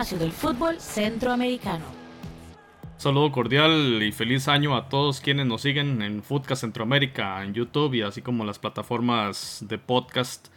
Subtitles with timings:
[0.00, 0.18] espacio.
[2.96, 7.94] Saludo cordial y feliz año a todos quienes nos siguen en Foodcast Centroamérica, en YouTube
[7.94, 10.48] y así como las plataformas de podcast.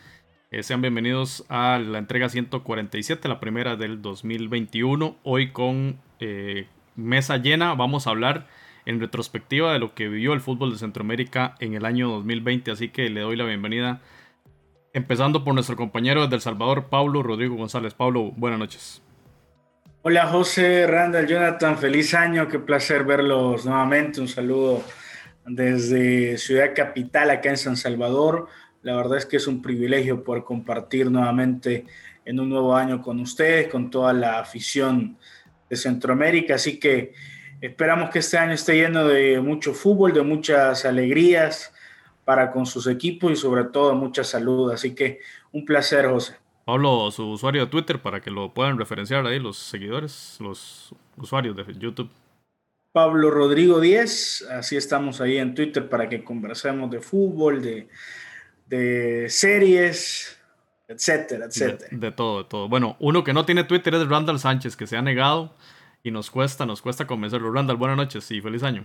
[0.49, 5.17] Eh, sean bienvenidos a la entrega 147, la primera del 2021.
[5.23, 8.47] Hoy con eh, mesa llena vamos a hablar
[8.85, 12.71] en retrospectiva de lo que vivió el fútbol de Centroamérica en el año 2020.
[12.71, 14.01] Así que le doy la bienvenida
[14.93, 17.93] Empezando por nuestro compañero desde El Salvador, Pablo Rodrigo González.
[17.93, 19.03] Pablo, buenas noches.
[20.03, 24.21] Hola José, Randall, Jonathan, feliz año, qué placer verlos nuevamente.
[24.21, 24.83] Un saludo
[25.45, 28.47] desde Ciudad Capital, acá en San Salvador.
[28.83, 31.87] La verdad es que es un privilegio poder compartir nuevamente
[32.25, 35.17] en un nuevo año con ustedes, con toda la afición
[35.67, 36.55] de Centroamérica.
[36.55, 37.13] Así que
[37.59, 41.73] esperamos que este año esté lleno de mucho fútbol, de muchas alegrías,
[42.23, 44.71] para con sus equipos y sobre todo mucha salud.
[44.71, 45.19] Así que
[45.51, 46.35] un placer, José.
[46.67, 51.55] Pablo, su usuario de Twitter para que lo puedan referenciar ahí los seguidores, los usuarios
[51.55, 52.09] de YouTube.
[52.91, 57.87] Pablo Rodrigo 10, así estamos ahí en Twitter para que conversemos de fútbol, de,
[58.65, 60.37] de series,
[60.89, 61.87] etcétera, etcétera.
[61.89, 62.67] De, de, todo, de todo.
[62.67, 65.53] Bueno, uno que no tiene Twitter es Randall Sánchez, que se ha negado
[66.03, 67.49] y nos cuesta, nos cuesta convencerlo.
[67.49, 68.83] Randall, buenas noches y feliz año.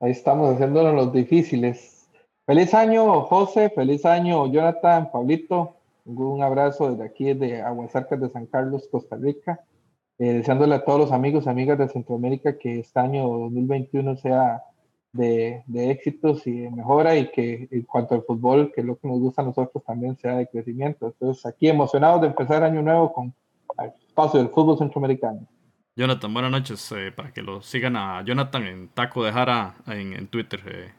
[0.00, 2.08] Ahí estamos haciéndonos los difíciles.
[2.46, 5.77] Feliz año, José, feliz año, Jonathan, Pablito.
[6.08, 9.60] Un abrazo desde aquí, de Aguasarcas de San Carlos, Costa Rica.
[10.18, 14.62] Eh, deseándole a todos los amigos y amigas de Centroamérica que este año 2021 sea
[15.12, 19.06] de, éxitos y de mejora y que en cuanto al fútbol, que es lo que
[19.06, 21.06] nos gusta a nosotros también sea de crecimiento.
[21.06, 23.34] Entonces, aquí emocionados de empezar año nuevo con
[23.78, 25.46] el paso del fútbol centroamericano.
[25.94, 26.90] Jonathan, buenas noches.
[26.92, 30.60] Eh, para que lo sigan a Jonathan en Taco de Jara en, en Twitter.
[30.66, 30.92] Eh,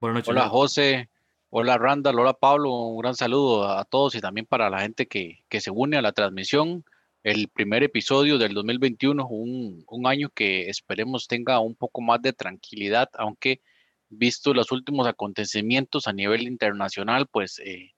[0.00, 1.08] Hola José,
[1.56, 5.44] hola Randall, hola Pablo, un gran saludo a todos y también para la gente que,
[5.60, 6.84] se une a la transmisión.
[7.22, 12.32] El primer episodio del 2021, un, un año que esperemos tenga un poco más de
[12.32, 13.60] tranquilidad, aunque
[14.08, 17.92] visto los últimos acontecimientos a nivel internacional, pues eh,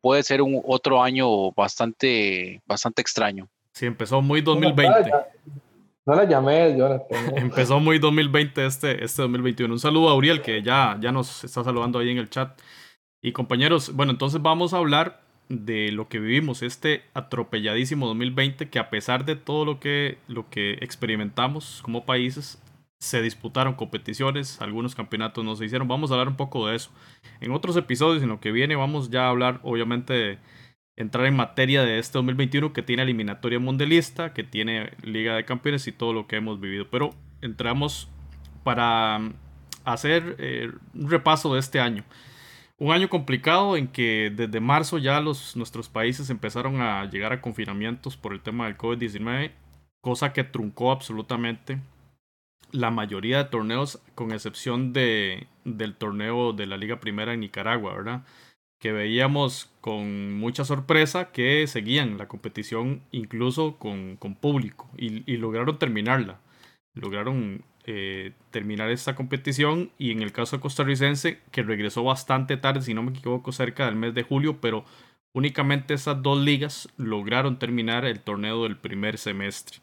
[0.00, 3.50] puede ser un otro año bastante, bastante extraño.
[3.72, 5.10] Sí, empezó muy 2020.
[6.08, 7.32] No la llamé, Jonathan.
[7.36, 9.74] Empezó muy 2020 este, este 2021.
[9.74, 12.58] Un saludo a Uriel que ya, ya nos está saludando ahí en el chat.
[13.22, 15.20] Y compañeros, bueno, entonces vamos a hablar
[15.50, 20.48] de lo que vivimos este atropelladísimo 2020 que a pesar de todo lo que, lo
[20.48, 22.58] que experimentamos como países,
[22.98, 25.88] se disputaron competiciones, algunos campeonatos no se hicieron.
[25.88, 26.90] Vamos a hablar un poco de eso.
[27.42, 30.38] En otros episodios, en lo que viene, vamos ya a hablar obviamente de
[30.98, 35.86] entrar en materia de este 2021 que tiene eliminatoria mundialista, que tiene Liga de Campeones
[35.86, 36.88] y todo lo que hemos vivido.
[36.90, 38.08] Pero entramos
[38.64, 39.34] para mm,
[39.84, 42.04] hacer eh, un repaso de este año.
[42.78, 47.40] Un año complicado en que desde marzo ya los, nuestros países empezaron a llegar a
[47.40, 49.52] confinamientos por el tema del COVID-19,
[50.00, 51.78] cosa que truncó absolutamente
[52.72, 57.94] la mayoría de torneos, con excepción de, del torneo de la Liga Primera en Nicaragua,
[57.94, 58.24] ¿verdad?
[58.78, 65.78] Que veíamos con mucha sorpresa que seguían la competición incluso con, con público y, lograron
[65.78, 66.40] terminarla.
[66.94, 72.94] Lograron eh, terminar esta competición y en el caso costarricense, que regresó bastante tarde, si
[72.94, 74.84] no me equivoco, cerca del mes de julio, pero
[75.32, 79.78] únicamente esas dos ligas lograron terminar el torneo del primer semestre.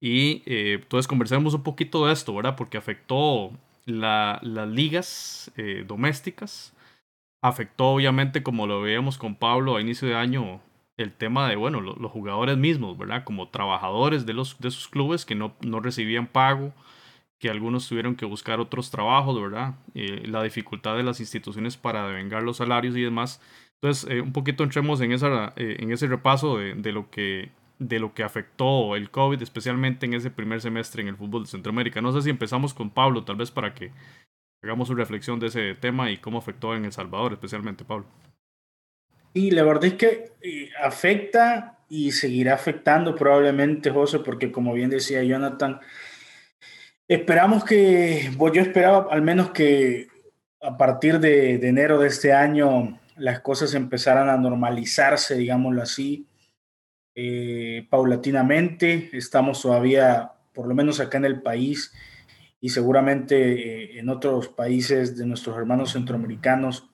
[0.00, 2.54] Y eh, entonces conversemos un poquito de esto, ¿verdad?
[2.56, 3.52] Porque afectó
[3.84, 6.72] la, las ligas eh, domésticas
[7.42, 10.60] afectó obviamente, como lo veíamos con Pablo a inicio de año,
[10.96, 13.22] el tema de, bueno, los jugadores mismos, ¿verdad?
[13.24, 16.72] Como trabajadores de, los, de sus clubes que no, no recibían pago,
[17.38, 19.76] que algunos tuvieron que buscar otros trabajos, ¿verdad?
[19.94, 23.40] Eh, la dificultad de las instituciones para devengar los salarios y demás.
[23.80, 27.52] Entonces, eh, un poquito entremos en, esa, eh, en ese repaso de, de, lo que,
[27.78, 31.50] de lo que afectó el COVID, especialmente en ese primer semestre en el fútbol de
[31.50, 32.00] Centroamérica.
[32.00, 33.92] No sé si empezamos con Pablo, tal vez para que
[34.62, 38.06] hagamos una reflexión de ese tema y cómo afectó en El Salvador, especialmente, Pablo.
[39.34, 44.90] Y la verdad es que eh, afecta y seguirá afectando probablemente, José, porque como bien
[44.90, 45.80] decía Jonathan,
[47.06, 50.08] esperamos que, pues yo esperaba al menos que
[50.60, 56.26] a partir de, enero de este año las cosas empezaran a normalizarse, digámoslo así,
[57.14, 59.10] eh, paulatinamente.
[59.12, 61.92] Estamos todavía, por lo menos acá en el país,
[62.60, 66.88] y seguramente eh, en otros países de nuestros hermanos centroamericanos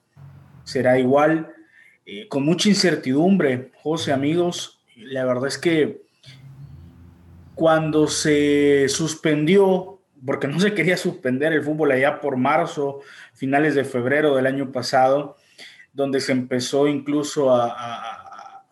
[0.63, 1.53] será igual.
[2.05, 6.03] Eh, con mucha incertidumbre, José, amigos, la verdad es que
[7.55, 12.99] cuando se suspendió, porque no se quería suspender el fútbol allá por marzo,
[13.33, 15.37] finales de febrero del año pasado,
[15.93, 18.65] donde se empezó incluso a,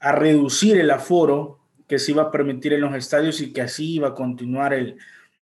[0.00, 3.94] a reducir el aforo que se iba a permitir en los estadios y que así
[3.94, 4.98] iba a continuar el,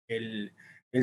[0.07, 0.52] el,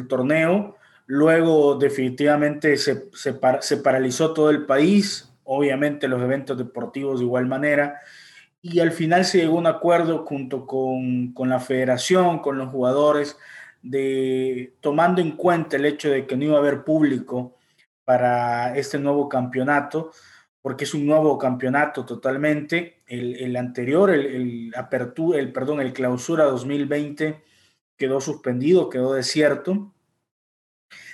[0.08, 0.76] torneo.
[1.06, 7.46] Luego definitivamente se, se, se, paralizó todo el país, obviamente los eventos deportivos de igual
[7.46, 8.00] manera,
[8.62, 12.70] y al final se llegó a un acuerdo junto con, con la federación, con los
[12.70, 13.36] jugadores,
[13.82, 17.58] de tomando en cuenta el hecho de que no iba a haber público
[18.04, 20.12] para este nuevo campeonato,
[20.62, 23.02] porque es un nuevo campeonato totalmente.
[23.06, 24.74] El, el anterior, el, el,
[25.34, 27.42] el, perdón, el clausura 2020
[28.02, 29.94] quedó suspendido, quedó desierto.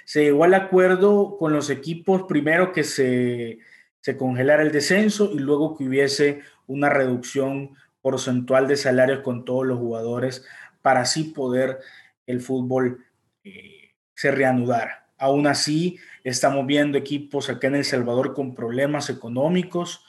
[0.06, 3.58] Se llegó al acuerdo con los equipos, primero que se,
[4.00, 9.66] se congelara el descenso y luego que hubiese una reducción porcentual de salarios con todos
[9.66, 10.46] los jugadores
[10.80, 11.80] para así poder
[12.26, 13.04] el fútbol
[13.44, 15.10] eh, se reanudara.
[15.18, 20.06] Aún así, estamos viendo equipos acá en El Salvador con problemas económicos,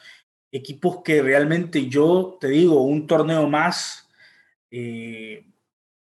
[0.50, 4.08] equipos que realmente yo te digo, un torneo más
[4.72, 5.49] eh,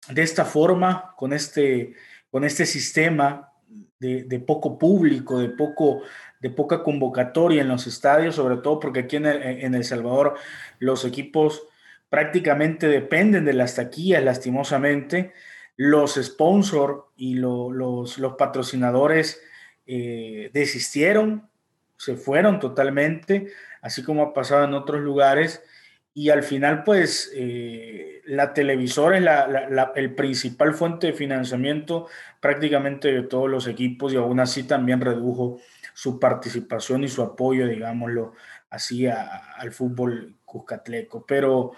[0.10, 1.94] de esta forma, con este,
[2.30, 3.52] con este sistema
[4.00, 6.02] de, poco público, de, poco,
[6.42, 10.36] de poca convocatoria en los estadios, sobre todo porque aquí en el, en el Salvador
[10.80, 11.64] los equipos
[12.10, 15.34] prácticamente dependen de las taquillas, lastimosamente
[15.76, 17.74] los sponsors y los,
[18.18, 19.42] los, patrocinadores
[19.88, 21.50] eh, desistieron,
[21.98, 23.48] se fueron totalmente,
[23.82, 25.64] así como ha pasado en otros lugares.
[26.14, 32.08] Y al final, pues, eh, la televisora es la, el principal fuente de financiamiento
[32.40, 35.60] prácticamente de todos los equipos y aún así también redujo
[35.94, 38.34] su participación y su apoyo, digámoslo
[38.70, 41.26] así, al fútbol cuscatleco.
[41.26, 41.72] Pero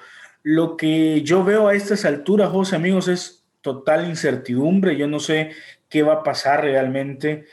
[0.43, 4.95] lo que yo veo a estas alturas, José, amigos, es total incertidumbre.
[4.97, 5.51] Yo no sé
[5.89, 7.45] qué va a pasar realmente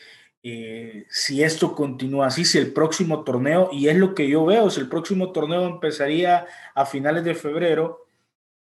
[0.44, 4.70] eh, si esto continúa así, si el próximo torneo, y es lo que yo veo,
[4.70, 8.06] si el próximo torneo empezaría a finales de febrero,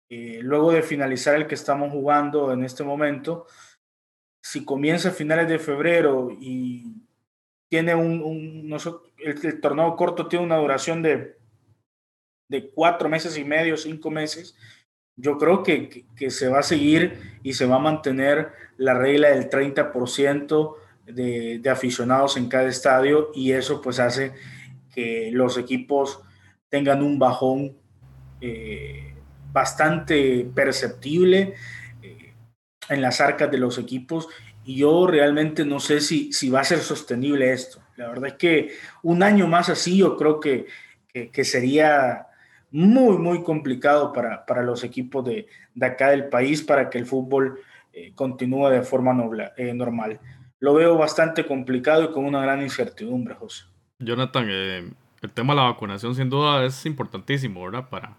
[0.10, 3.48] eh, luego de finalizar el que estamos jugando en este momento,
[4.44, 7.02] si comienza a finales de febrero y
[7.70, 8.80] tiene un, un
[9.18, 11.38] el, el, torneo corto tiene una duración de,
[12.50, 14.56] de cuatro meses y medio, cinco meses,
[15.16, 19.30] yo creo que, que, se va a seguir y se va a mantener la regla
[19.30, 24.34] del 30% de, aficionados en cada estadio y eso pues hace
[24.94, 26.22] que los equipos
[26.70, 27.78] tengan un bajón
[28.42, 29.16] eh,
[29.52, 31.54] bastante perceptible
[32.02, 32.34] eh,
[32.90, 34.28] en las arcas de los equipos
[34.66, 37.82] y yo realmente no sé si, si va a ser sostenible esto.
[37.98, 38.70] La verdad es que
[39.02, 40.68] un año más así yo creo que,
[41.12, 42.28] que, sería
[42.72, 47.06] muy, muy complicado para, para los equipos de, de, acá del país para que el
[47.06, 47.60] fútbol
[47.92, 50.20] eh, continúe de forma normal.
[50.64, 53.66] Lo veo bastante complicado y con una gran incertidumbre, José.
[54.00, 54.90] Jonathan, eh,
[55.22, 57.90] el tema de la vacunación sin duda es importantísimo, ¿verdad?
[57.90, 58.18] Para,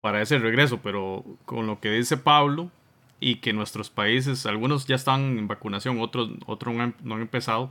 [0.00, 2.72] para ese regreso, pero con lo que dice Pablo
[3.20, 7.20] y que nuestros países, algunos ya están en vacunación, otros, otros no han, no han
[7.20, 7.70] empezado,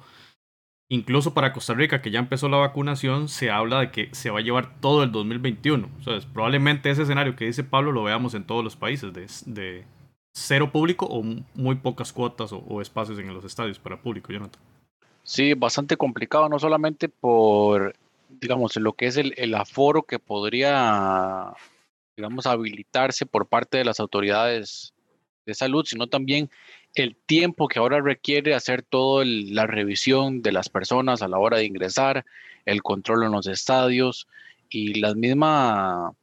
[0.91, 4.39] Incluso para Costa Rica, que ya empezó la vacunación, se habla de que se va
[4.39, 5.87] a llevar todo el 2021.
[5.99, 9.27] O sea, probablemente ese escenario que dice Pablo lo veamos en todos los países, de,
[9.45, 9.85] de
[10.31, 14.61] cero público o muy pocas cuotas o, espacios en los estadios para público, Jonathan.
[15.23, 17.95] Sí, bastante complicado, no solamente por,
[18.29, 21.53] digamos, lo que es el, el aforo que podría,
[22.15, 24.93] digamos, habilitarse por parte de las autoridades
[25.45, 26.49] de salud, sino también
[26.95, 31.57] el tiempo que ahora requiere hacer toda la revisión de las personas a la hora
[31.57, 32.25] de ingresar,
[32.65, 34.27] el control en los estadios
[34.69, 36.13] y la misma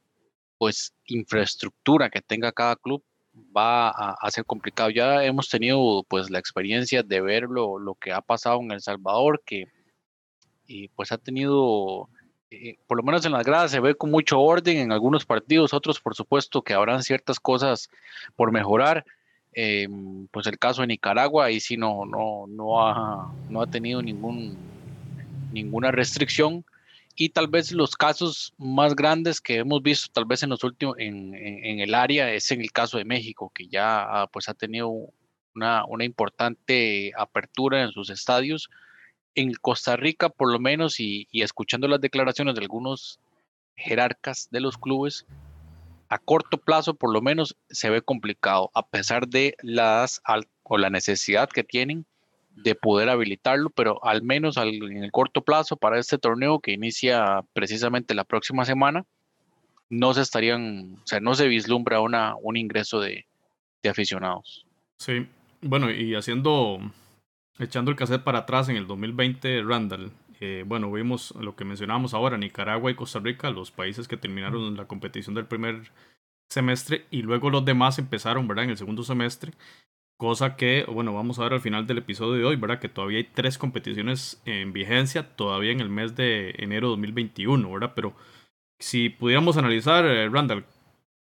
[0.57, 3.03] pues infraestructura que tenga cada club
[3.55, 4.89] va a, ser complicado.
[4.89, 9.41] Ya hemos tenido pues la experiencia de ver lo, que ha pasado en El Salvador,
[9.45, 9.67] que
[10.67, 12.09] y, pues ha tenido,
[12.51, 15.73] eh, por lo menos en las gradas se ve con mucho orden en algunos partidos,
[15.73, 17.89] otros por supuesto que habrán ciertas cosas
[18.35, 19.05] por mejorar,
[19.59, 24.03] Em, pues el caso de Nicaragua, ahí sí no, no, no, ha, no ha tenido
[24.03, 24.55] ningún,
[25.51, 26.63] ninguna restricción.
[27.19, 30.95] Y tal vez los casos más grandes que hemos visto, tal vez en los últimos,
[30.99, 34.91] en, el área, es en el caso de México, que ya pues ha tenido
[35.55, 38.69] una, una importante apertura en sus estadios.
[39.33, 43.19] En Costa Rica, por lo menos, y, y escuchando las declaraciones de algunos
[43.75, 45.25] jerarcas de los clubes,
[46.09, 50.21] a corto plazo por lo menos se ve complicado, a pesar de las
[50.61, 52.05] o la necesidad que tienen
[52.63, 57.43] de poder habilitarlo, pero al menos en el corto plazo para este torneo que inicia
[57.53, 59.03] precisamente la próxima semana,
[59.89, 63.25] no se estarían, o sea, no se vislumbra una, un ingreso de,
[63.81, 64.65] de aficionados.
[64.97, 65.27] Sí,
[65.61, 66.79] bueno, y haciendo,
[67.59, 72.13] echando el cassette para atrás en el 2020, Randall, Eh, bueno, vimos lo que mencionábamos
[72.13, 75.91] ahora, Nicaragua y Costa Rica, los países que terminaron la competición del primer
[76.47, 78.65] semestre y luego los demás empezaron, ¿verdad?
[78.65, 79.53] En el segundo semestre.
[80.17, 82.79] Cosa que, bueno, vamos a ver al final del episodio de hoy, ¿verdad?
[82.79, 87.71] Que todavía hay tres competiciones en vigencia, todavía en el mes de enero de 2021,
[87.71, 87.91] ¿verdad?
[87.95, 88.13] Pero
[88.79, 90.65] si pudiéramos analizar, eh, Randall,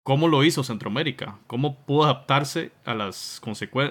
[0.03, 1.39] ¿cómo lo hizo Centroamérica?
[1.47, 3.41] ¿Cómo pudo adaptarse a las,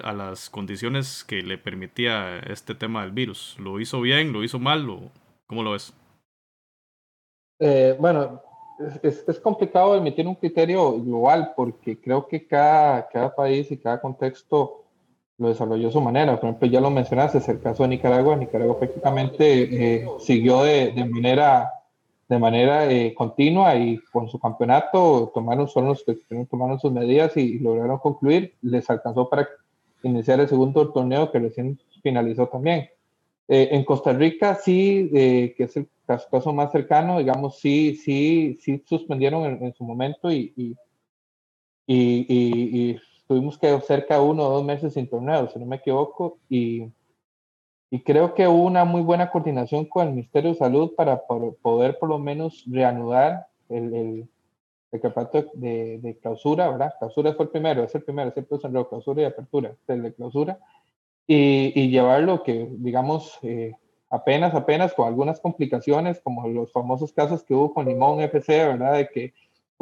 [0.05, 3.57] a las condiciones que le permitía este tema del virus?
[3.59, 4.33] ¿Lo hizo bien?
[4.33, 4.89] ¿Lo hizo mal?
[4.89, 5.11] ¿O
[5.49, 5.93] ¿Cómo lo ves?
[7.59, 8.41] Eh, bueno,
[9.03, 14.01] es, es, complicado emitir un criterio global porque creo que cada, cada país y cada
[14.01, 14.82] contexto
[15.43, 16.39] lo desarrolló de su manera.
[16.39, 18.37] Por ejemplo, ya lo mencionaste, es el caso de Nicaragua.
[18.37, 21.71] Nicaragua prácticamente eh, siguió de, de, manera,
[22.29, 26.17] de manera eh, continua y con su campeonato tomaron, son los que
[26.49, 28.55] tomaron sus medidas y, lograron concluir.
[28.63, 29.49] Les alcanzó para
[30.05, 32.89] iniciar el segundo torneo que recién finalizó también.
[33.49, 38.83] Eh, en Costa Rica sí, que es el caso más cercano, digamos, sí, sí, sí
[38.87, 40.77] suspendieron en, su momento y, y,
[41.87, 42.27] y,
[42.93, 42.99] y
[43.33, 46.93] tuvimos que cerca de uno o dos meses sin torneo, si no me equivoco, y,
[47.91, 51.99] y creo que hubo una muy buena coordinación con el Ministerio de Salud para poder
[51.99, 54.29] por lo menos reanudar el, el,
[54.93, 56.93] el campeonato de, de, clausura, ¿verdad?
[56.99, 60.59] Clausura fue el primero, es el primero, es el clausura y apertura, el de clausura,
[61.27, 63.73] y, y llevarlo que, digamos, eh,
[64.11, 68.93] apenas, apenas con algunas complicaciones, como los famosos casos que hubo con Limón FC, ¿verdad?
[68.93, 69.33] De que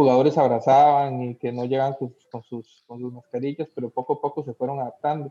[0.01, 4.43] jugadores abrazaban y que no llegaban con, sus, con sus mascarillas, pero poco a poco
[4.43, 5.31] se fueron adaptando.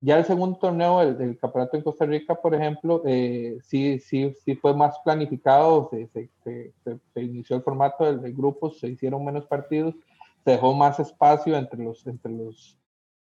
[0.00, 4.34] Ya el segundo torneo, el, del campeonato en Costa Rica, por ejemplo, eh, sí, sí,
[4.42, 6.72] sí fue más planificado, se, se,
[7.12, 9.94] se, inició el formato del, de grupos, se hicieron menos partidos,
[10.42, 12.78] se dejó más espacio entre los, entre los,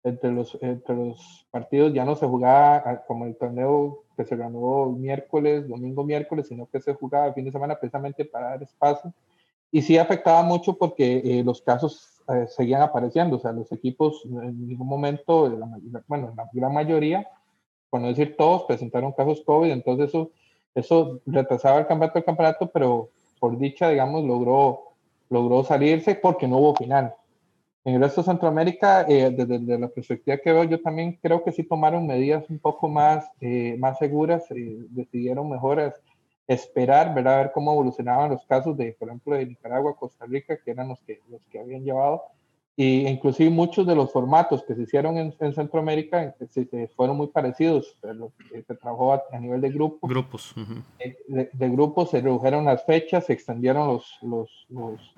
[0.03, 4.87] entre los, entre los partidos, ya no se jugaba como el torneo que se ganó
[4.91, 9.13] miércoles, domingo, miércoles, sino que se jugaba el fin de semana precisamente para dar espacio
[9.73, 14.21] y sí afectaba mucho porque eh, los casos eh, seguían apareciendo, o sea, los equipos
[14.23, 15.67] en ningún momento, la,
[16.07, 17.27] bueno, la gran mayoría,
[17.89, 20.29] por no decir todos, presentaron casos COVID, entonces eso,
[20.75, 24.93] eso retrasaba el campeonato del campeonato, pero por dicha, digamos, logró,
[25.31, 27.15] logró salirse porque no hubo final.
[27.83, 31.51] En el resto de Centroamérica, eh, desde, la perspectiva que veo, yo también creo que
[31.51, 33.27] sí tomaron medidas un poco más,
[33.79, 35.95] más seguras, decidieron mejoras
[36.47, 40.57] esperar, ver a ver cómo evolucionaban los casos de, por ejemplo, de Nicaragua, Costa Rica,
[40.57, 42.23] que eran los que, los que habían llevado,
[42.75, 47.95] y inclusive muchos de los formatos que se hicieron en, Centroamérica se, fueron muy parecidos,
[48.01, 50.09] se trabajó a, nivel de grupos.
[50.09, 50.55] Grupos.
[50.97, 55.13] Eh, de, grupos se redujeron las fechas, se extendieron los, los, los,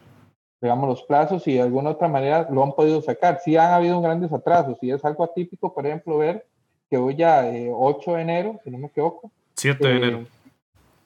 [0.61, 3.39] digamos, los plazos y de alguna otra manera lo han podido sacar.
[3.41, 6.45] Sí han habido grandes atrasos y es algo atípico, por ejemplo, ver
[6.89, 9.31] que hoy ya 8 eh, de enero, si no me equivoco.
[9.55, 10.25] 7 de enero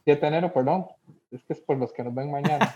[0.09, 0.87] 7 de enero, perdón.
[1.29, 2.73] Es que es por los que nos ven mañana.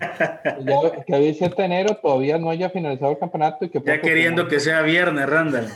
[0.64, 3.66] ya, que hoy 7 de enero todavía no haya finalizado el campeonato.
[3.66, 5.68] Y que ya queriendo que sea viernes, Randall.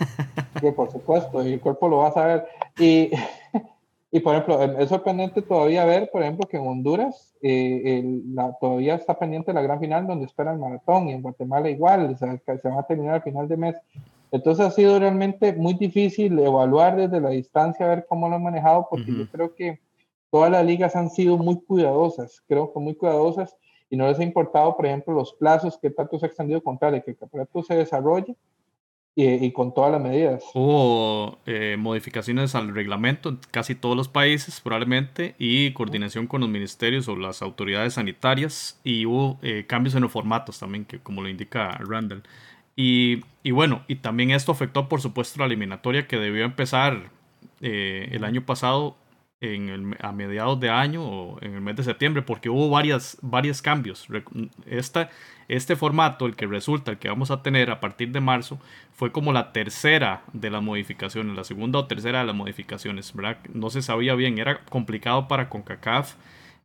[0.59, 2.47] Que por supuesto, y el cuerpo lo va a saber.
[2.79, 3.11] Y,
[4.11, 8.95] y por ejemplo, es sorprendente todavía ver, por ejemplo, que en Honduras eh, la, todavía
[8.95, 12.35] está pendiente la gran final donde espera el maratón y en Guatemala igual, o sea,
[12.39, 13.77] se va a terminar al final de mes.
[14.33, 18.87] Entonces ha sido realmente muy difícil evaluar desde la distancia, ver cómo lo han manejado,
[18.89, 19.81] porque yo creo que
[20.31, 23.57] todas las ligas han sido muy cuidadosas, creo que muy cuidadosas,
[23.91, 26.79] y no les ha importado, por ejemplo, los plazos que tanto se ha extendido con
[26.79, 28.37] tal de que el campeonato se desarrolle
[29.17, 30.45] y, con todas las medidas.
[30.55, 36.49] Hubo eh, modificaciones al reglamento en casi todos los países, probablemente, y coordinación con los
[36.49, 41.23] ministerios o las autoridades sanitarias, y hubo eh, cambios en los formatos también, que como
[41.23, 42.23] lo indica Randall.
[42.77, 47.11] Y, y, bueno, y también esto afectó, por supuesto, la eliminatoria que debió empezar
[47.61, 48.97] eh, el año pasado
[49.41, 53.17] en el, a mediados de año o en el mes de septiembre, porque hubo varias,
[53.23, 54.07] varios cambios.
[54.67, 55.11] Esta,
[55.49, 58.59] este formato, el que resulta, el que vamos a tener a partir de marzo,
[58.93, 63.15] fue como la tercera de las modificaciones, la segunda o tercera de las modificaciones.
[63.55, 66.15] No se sabía bien, era complicado para CONCACAF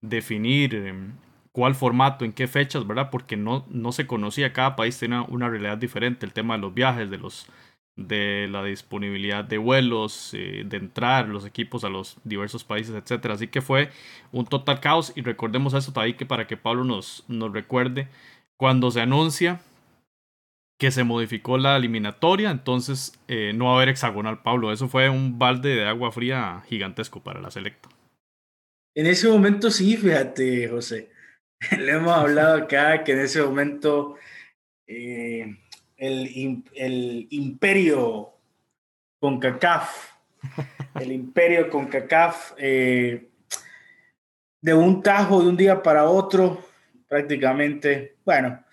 [0.02, 1.14] definir em,
[1.54, 3.10] cuál formato, en qué fechas, ¿verdad?
[3.10, 6.74] Porque no, no se conocía, cada país tenía una realidad diferente, el tema de los
[6.74, 7.48] viajes, de los
[7.96, 13.36] de la disponibilidad de vuelos, eh, de entrar los equipos a los diversos países, etcétera.
[13.36, 13.90] Así que fue
[14.32, 18.08] un total caos y recordemos esto ahí que para que Pablo nos, nos recuerde
[18.58, 19.62] cuando se anuncia
[20.78, 24.74] que se modificó la eliminatoria, entonces eh, no va a haber hexagonal, Pablo.
[24.74, 27.90] Eso fue un balde de agua fría gigantesco para la selecta.
[28.94, 31.12] En ese momento sí, fíjate, José.
[31.80, 34.16] Le hemos hablado acá que en ese momento
[34.88, 35.58] eh,
[36.08, 38.34] el, el imperio
[39.20, 40.12] CONCACAF,
[41.00, 43.30] el imperio CONCACAF, eh,
[44.62, 46.64] de un tajo de un día para otro,
[47.08, 48.64] prácticamente, bueno,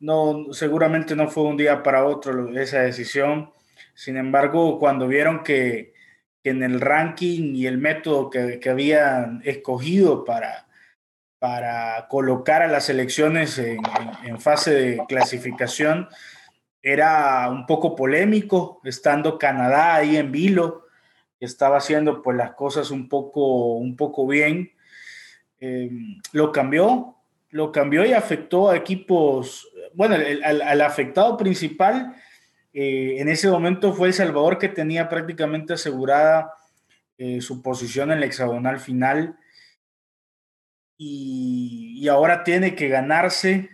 [0.00, 3.50] no, seguramente no fue un día para otro esa decisión.
[3.94, 5.94] Sin embargo, cuando vieron que,
[6.42, 10.66] en el ranking y el método que, que habían escogido para,
[11.38, 13.80] para colocar a las elecciones en,
[14.24, 16.08] en, fase de clasificación
[16.86, 20.84] era un poco polémico, estando Canadá ahí en vilo,
[21.40, 24.70] estaba haciendo pues las cosas un poco, un poco bien.
[25.60, 25.90] Eh,
[26.32, 27.16] lo cambió,
[27.48, 30.14] lo cambió y afectó a equipos, bueno,
[30.44, 32.14] al, afectado principal
[32.74, 36.52] eh, en ese momento fue El Salvador que tenía prácticamente asegurada
[37.16, 39.38] eh, su posición en la hexagonal final
[40.98, 43.70] y, ahora tiene que ganarse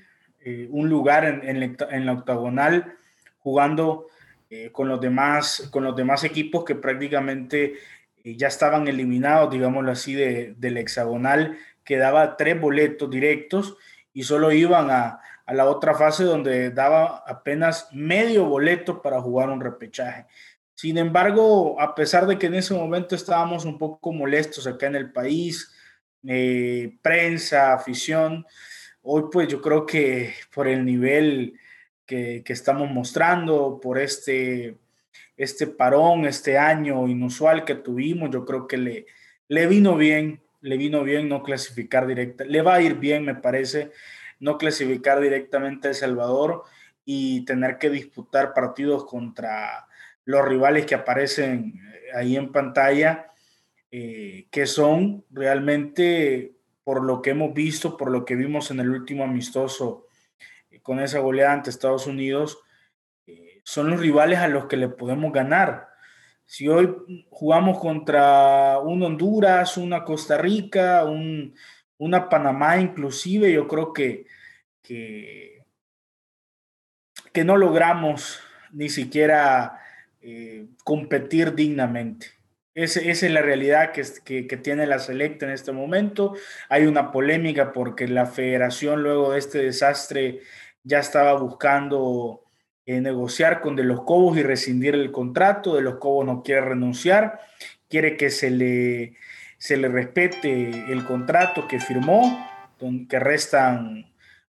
[0.71, 2.97] un lugar en, la, octagonal
[3.41, 4.07] jugando
[4.73, 7.75] con, los demás, con los demás equipos que prácticamente
[8.25, 13.77] ya estaban eliminados, digámoslo así, de, del hexagonal que daba tres boletos directos
[14.13, 15.21] y solo iban a,
[15.51, 20.27] a la otra fase donde daba apenas medio boleto para jugar un repechaje.
[20.75, 24.95] Sin embargo, a pesar de que en ese momento estábamos un poco molestos acá en
[24.95, 25.75] el país,
[26.27, 28.47] eh, prensa, afición,
[29.03, 31.59] hoy pues yo creo que por el nivel
[32.17, 34.77] que, estamos mostrando, por este,
[35.37, 39.07] este parón, este año inusual que tuvimos, yo creo que le,
[39.49, 43.35] le vino bien le vino bien no clasificar directa, le va a ir bien, me
[43.35, 43.91] parece,
[44.39, 46.65] no clasificar directamente a El Salvador
[47.05, 49.87] y tener que disputar partidos contra
[50.25, 53.33] los rivales que aparecen eh, ahí en pantalla,
[53.91, 56.53] eh, que son realmente,
[56.85, 60.07] por lo que hemos visto, por lo que vimos en el último amistoso
[60.83, 62.59] con esa goleada ante Estados Unidos,
[63.65, 65.89] son los rivales a los que le podemos ganar.
[66.47, 66.93] Si hoy
[67.31, 71.55] jugamos contra un Honduras, una Costa Rica, un,
[71.99, 74.27] una Panamá inclusive, yo creo que,
[74.83, 75.63] que,
[77.45, 78.41] no logramos
[78.73, 79.79] ni siquiera
[80.21, 82.27] eh, competir dignamente.
[82.75, 86.35] esa es la realidad que, que, que, tiene la selecta en este momento.
[86.69, 90.41] Hay una polémica porque la federación luego de este desastre
[90.83, 92.43] ya estaba buscando
[92.87, 95.77] eh, negociar con De los Cobos y rescindir el contrato.
[95.77, 97.41] De los Cobos no quiere renunciar,
[97.89, 99.17] quiere que se le,
[99.59, 102.47] se le respete el contrato que firmó,
[103.09, 104.07] que restan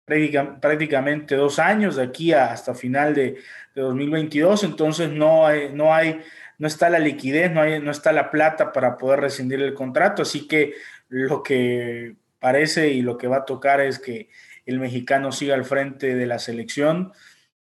[0.05, 3.37] prácticamente dos años de aquí hasta final de,
[3.75, 4.65] 2022.
[4.65, 6.21] Entonces no hay, no hay,
[6.59, 10.23] no está la liquidez, no, hay, no está la plata para poder rescindir el contrato.
[10.23, 10.75] Así que
[11.09, 14.29] lo que parece y lo que va a tocar es que
[14.69, 17.13] el mexicano siga al frente de la selección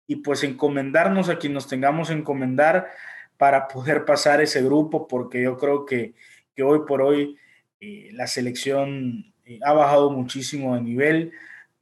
[0.06, 2.88] y pues encomendarnos a quien nos tengamos encomendar
[3.36, 6.14] para poder pasar ese grupo, porque yo creo que,
[6.56, 7.36] que hoy por hoy
[7.80, 11.32] eh, la selección eh, ha bajado muchísimo de nivel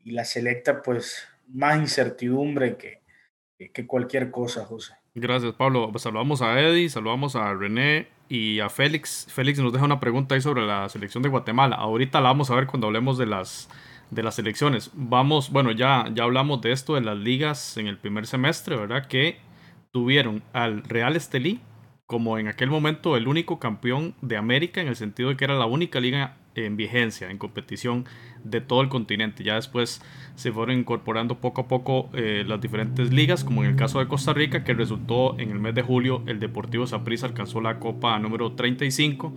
[0.03, 3.01] y la selecta pues más incertidumbre que,
[3.71, 4.95] que cualquier cosa, José.
[5.15, 5.89] Gracias, Pablo.
[5.93, 9.29] Pues saludamos a Eddie, saludamos a René y a Félix.
[9.31, 11.77] Félix nos deja una pregunta ahí sobre la selección de Guatemala.
[11.77, 13.69] Ahorita la vamos a ver cuando hablemos de las
[14.13, 14.91] de las elecciones.
[14.95, 19.07] Vamos, bueno, ya, ya hablamos de esto de las ligas en el primer semestre, ¿verdad?
[19.07, 19.39] Que
[19.91, 21.61] tuvieron al Real Estelí
[22.07, 25.55] como en aquel momento el único campeón de América en el sentido de que era
[25.55, 28.05] la única liga en vigencia, en competición
[28.45, 29.45] de todo el continente.
[29.45, 30.03] Ya después
[30.35, 34.09] se fueron incorporando poco a poco eh, las diferentes ligas, como en el caso de
[34.09, 38.19] Costa Rica, que resultó en el mes de julio el Deportivo Saprissa alcanzó la Copa
[38.19, 39.33] número 35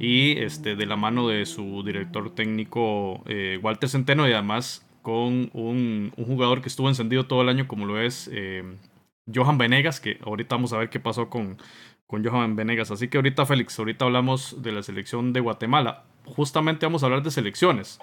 [0.00, 5.50] y este, de la mano de su director técnico eh, Walter Centeno y además con
[5.52, 8.64] un, jugador que estuvo encendido todo el año como lo es eh,
[9.32, 11.58] Johan Venegas, que ahorita vamos a ver qué pasó con,
[12.06, 12.90] con Johan Venegas.
[12.90, 16.04] Así que ahorita Félix, ahorita hablamos de la selección de Guatemala.
[16.24, 18.00] Justamente vamos a hablar de selecciones.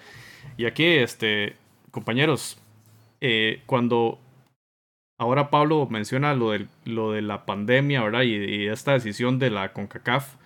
[0.55, 1.55] Y aquí, este,
[1.91, 2.59] compañeros,
[3.21, 4.19] eh, cuando
[5.17, 8.21] ahora Pablo menciona lo de, lo de la pandemia, ¿verdad?
[8.21, 10.36] Y, y esta decisión de la CONCACAF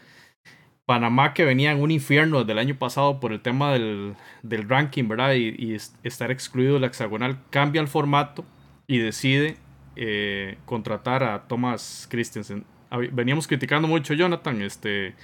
[0.86, 5.08] Panamá que venía en un infierno desde el año pasado por el tema del, ranking,
[5.08, 5.34] ¿verdad?
[5.36, 8.46] Y, estar excluido del hexagonal, cambia el formato
[8.88, 9.58] y decide
[9.96, 12.66] eh, contratar a Thomas Christensen.
[13.14, 15.16] Veníamos criticando mucho, Jonathan, este,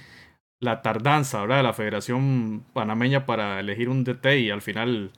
[0.60, 1.58] la tardanza, ¿verdad?
[1.58, 5.12] De la Federación Panameña para elegir un DT y al final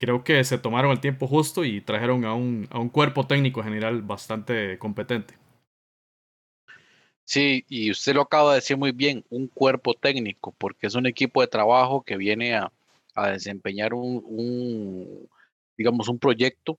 [0.00, 3.62] creo que se tomaron el tiempo justo y trajeron a un, a un cuerpo técnico
[3.62, 5.34] general bastante competente.
[7.24, 11.06] Sí, y usted lo acaba de decir muy bien, un cuerpo técnico, porque es un
[11.06, 12.72] equipo de trabajo que viene a,
[13.30, 15.28] desempeñar un,
[15.76, 16.78] digamos, un proyecto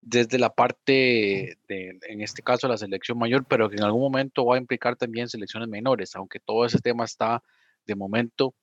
[0.00, 4.44] desde la parte de, en este caso, la selección mayor, pero que en algún momento
[4.44, 7.42] va a implicar también selecciones menores, aunque todo ese tema está
[7.86, 8.54] de momento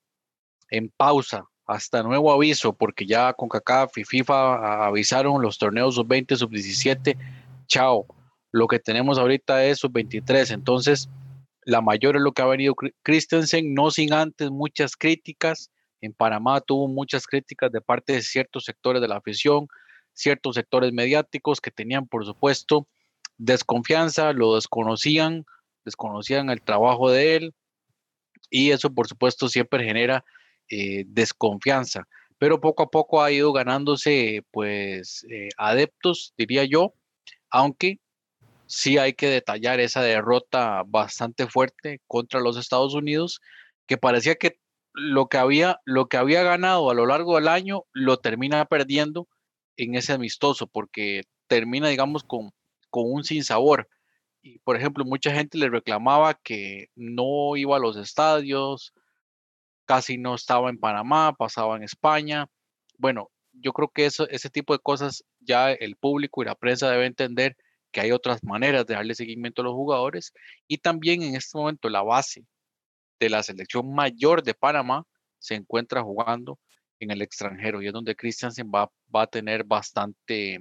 [0.69, 6.35] en pausa hasta nuevo aviso, porque ya con CACAF y FIFA avisaron los torneos sub-20,
[6.35, 7.17] sub-17,
[7.67, 8.05] chao.
[8.53, 11.09] Lo que tenemos ahorita es sub-23, entonces
[11.65, 15.71] la mayor es lo que ha venido Christensen, no sin antes muchas críticas.
[16.01, 19.67] En Panamá tuvo muchas críticas de parte de ciertos sectores de la afición,
[20.13, 22.87] ciertos sectores mediáticos que tenían, por supuesto,
[23.39, 25.45] desconfianza, lo desconocían,
[25.83, 27.55] desconocían el trabajo de él
[28.51, 30.23] y eso, por supuesto, siempre genera
[30.69, 32.07] eh, desconfianza.
[32.37, 36.93] Pero poco a poco ha ido ganándose, pues, eh, adeptos, diría yo,
[37.49, 37.99] aunque
[38.73, 43.39] sí hay que detallar esa derrota bastante fuerte contra los Estados Unidos,
[43.85, 44.57] que parecía que
[44.93, 49.27] lo que había, lo que había ganado a lo largo del año lo termina perdiendo
[49.77, 52.49] en ese amistoso, porque termina, digamos, con,
[52.89, 53.87] con un sinsabor.
[54.41, 58.91] Y, por ejemplo, mucha gente le reclamaba que no iba a los estadios,
[59.85, 62.47] casi no estaba en Panamá, pasaba en España.
[62.97, 66.89] Bueno, yo creo que eso, ese tipo de cosas ya el público y la prensa
[66.89, 67.55] debe entender
[67.93, 70.33] que hay otras maneras de darle seguimiento a los jugadores
[70.67, 72.43] y también en este momento la base
[73.19, 75.05] de la selección mayor de Panamá
[75.39, 76.59] se encuentra jugando
[76.99, 80.59] en el extranjero y es donde Christiansen va, va a tener bastante,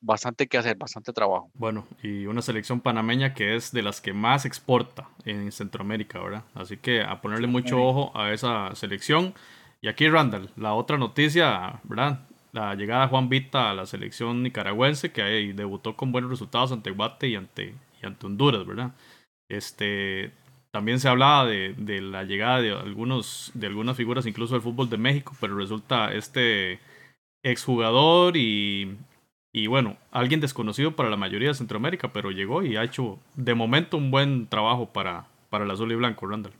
[0.00, 1.50] bastante que hacer, bastante trabajo.
[1.54, 6.44] Bueno, y una selección panameña que es de las que más exporta en Centroamérica, ¿verdad?
[6.54, 9.34] Así que a ponerle mucho ojo a esa selección.
[9.80, 12.20] Y aquí Randall, la otra noticia, ¿verdad?
[12.52, 16.72] La llegada de Juan Vita a la selección nicaragüense, que ahí debutó con buenos resultados
[16.72, 18.92] ante Guate y ante, y ante Honduras, ¿verdad?
[19.48, 20.32] Este,
[20.70, 24.88] también se hablaba de, de, la llegada de, algunos, de algunas figuras, incluso del fútbol
[24.90, 26.80] de México, pero resulta este
[27.42, 28.96] exjugador y,
[29.52, 33.54] y bueno, alguien desconocido para la mayoría de Centroamérica, pero llegó y ha hecho de
[33.54, 36.52] momento un buen trabajo para, para el azul y blanco, Randall.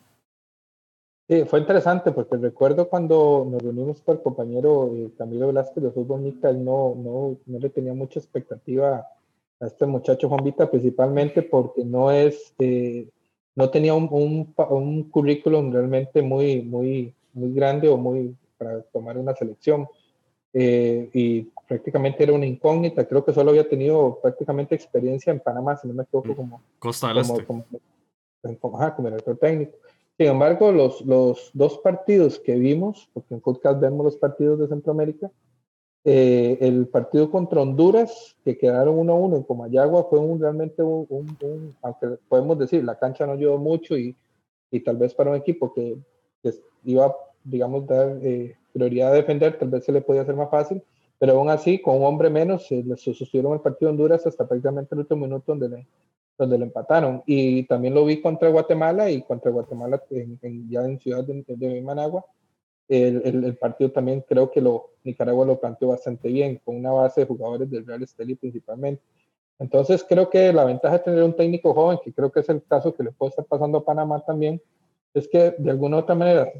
[1.28, 5.90] Sí, fue interesante porque recuerdo cuando nos reunimos con el compañero eh, Camilo Velázquez de
[5.90, 9.06] Fútbol Nica, no, no, no le tenía mucha expectativa
[9.60, 13.06] a este muchacho Juan Vita, principalmente porque no es, eh,
[13.54, 19.18] no tenía un, un, un, currículum realmente muy, muy, muy grande o muy para tomar
[19.18, 19.86] una selección.
[20.54, 25.76] Eh, y prácticamente era una incógnita, creo que solo había tenido prácticamente experiencia en Panamá,
[25.76, 28.58] si no me equivoco, como, Costa del como, este.
[28.58, 29.76] como, ajá, como director técnico.
[30.18, 34.66] Sin embargo, los, los dos partidos que vimos, porque en podcast vemos los partidos de
[34.66, 35.30] Centroamérica,
[36.04, 41.76] eh, el partido contra Honduras, que quedaron 1-1 en Comayagua, fue un, realmente un, un,
[41.82, 44.16] aunque podemos decir, la cancha no ayudó mucho y,
[44.72, 45.96] y tal vez para un equipo que,
[46.42, 46.52] que
[46.84, 50.82] iba, digamos, dar eh, prioridad a defender, tal vez se le podía hacer más fácil,
[51.20, 54.48] pero aún así, con un hombre menos, se le sostuvieron el partido de Honduras hasta
[54.48, 55.86] prácticamente el último minuto donde le,
[56.38, 57.22] donde lo empataron.
[57.26, 61.82] Y también lo vi contra Guatemala y contra Guatemala en, ya en Ciudad de, de
[61.82, 62.24] Managua.
[62.88, 67.20] El, el, partido también creo que lo, Nicaragua lo planteó bastante bien, con una base
[67.20, 69.02] de jugadores del Real Esteli principalmente.
[69.58, 72.62] Entonces creo que la ventaja de tener un técnico joven, que creo que es el
[72.62, 74.62] caso que le puede estar pasando a Panamá también,
[75.12, 76.50] es que de alguna u otra manera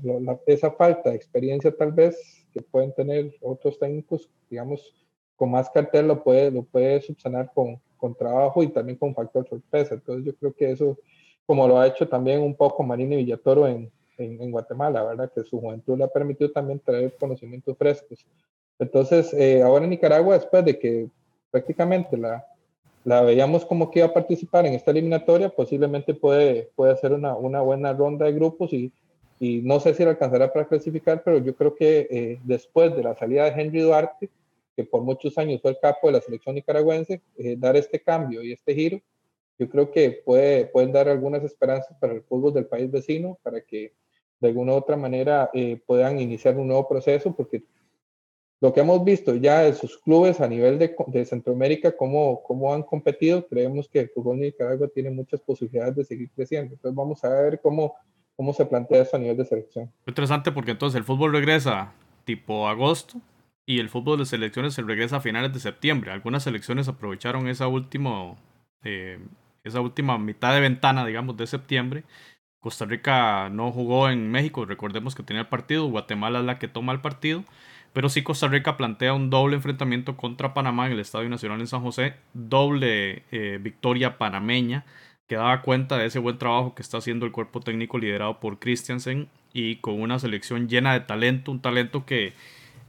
[0.47, 4.95] esa falta de experiencia tal vez que pueden tener otros técnicos, digamos,
[5.37, 9.47] con más cartel lo puede, lo puede subsanar con, con trabajo y también con factor
[9.49, 9.95] sorpresa.
[9.95, 10.97] Entonces yo creo que eso,
[11.45, 15.31] como lo ha hecho también un poco Marina Villatoro en, en, Guatemala, ¿verdad?
[15.35, 18.25] Que su juventud le ha permitido también traer conocimientos frescos.
[18.79, 21.09] Entonces, eh, ahora en Nicaragua, después de que
[21.51, 22.45] prácticamente la,
[23.05, 27.35] la veíamos como que iba a participar en esta eliminatoria, posiblemente puede, puede hacer una,
[27.37, 28.93] una buena ronda de grupos y,
[29.41, 33.03] y no sé si la alcanzará para clasificar, pero yo creo que eh, después de
[33.03, 34.31] la salida de Henry Duarte,
[34.79, 38.45] que por muchos años fue el capo de la selección nicaragüense, eh, dar este cambio
[38.45, 39.01] y este giro,
[39.59, 43.61] yo creo que puede, pueden dar algunas esperanzas para el fútbol del país vecino, para
[43.61, 43.95] que
[44.39, 47.65] de alguna u otra manera eh, puedan iniciar un nuevo proceso, porque
[48.61, 52.73] lo que hemos visto ya de sus clubes a nivel de, de Centroamérica, cómo, cómo
[52.73, 56.75] han competido, creemos que el fútbol Nicaragua tiene muchas posibilidades de seguir creciendo.
[56.75, 57.97] Entonces vamos a ver cómo,
[58.37, 59.91] cómo se plantea eso a nivel de selección.
[60.07, 63.21] Interesante porque entonces el fútbol regresa tipo agosto
[63.69, 66.11] y el fútbol de selecciones se regresa a finales de septiembre.
[66.11, 68.39] Algunas selecciones aprovecharon esa, último,
[68.83, 69.19] eh,
[69.63, 72.05] esa última mitad de ventana, digamos, de septiembre.
[72.61, 76.67] Costa Rica no jugó en México, recordemos que tenía el partido, Guatemala es la que
[76.67, 77.45] toma el partido,
[77.93, 81.67] pero sí Costa Rica plantea un doble enfrentamiento contra Panamá en el Estadio Nacional en
[81.67, 84.87] San José, doble eh, victoria panameña,
[85.27, 88.61] que daba cuenta de ese buen trabajo que está haciendo el cuerpo técnico liderado por
[88.61, 92.33] Christiansen y con una selección llena de talento, un talento que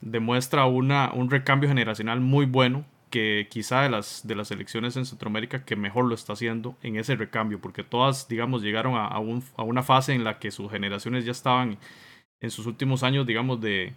[0.01, 5.05] demuestra una, un recambio generacional muy bueno que quizá de las, de las elecciones en
[5.05, 9.19] Centroamérica que mejor lo está haciendo en ese recambio, porque todas, digamos, llegaron a, a,
[9.19, 11.77] una fase en la que sus generaciones ya estaban
[12.41, 13.93] en sus últimos años, digamos, de,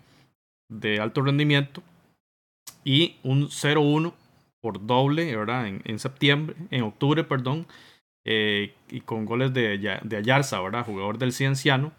[0.68, 1.82] de alto rendimiento
[2.84, 4.14] y un 0-1
[4.60, 5.66] por doble, ¿verdad?
[5.66, 7.66] En, septiembre, en octubre, perdón,
[8.24, 10.86] eh, y con goles de, de Ayarza, ¿verdad?
[10.86, 11.92] Jugador del Cienciano,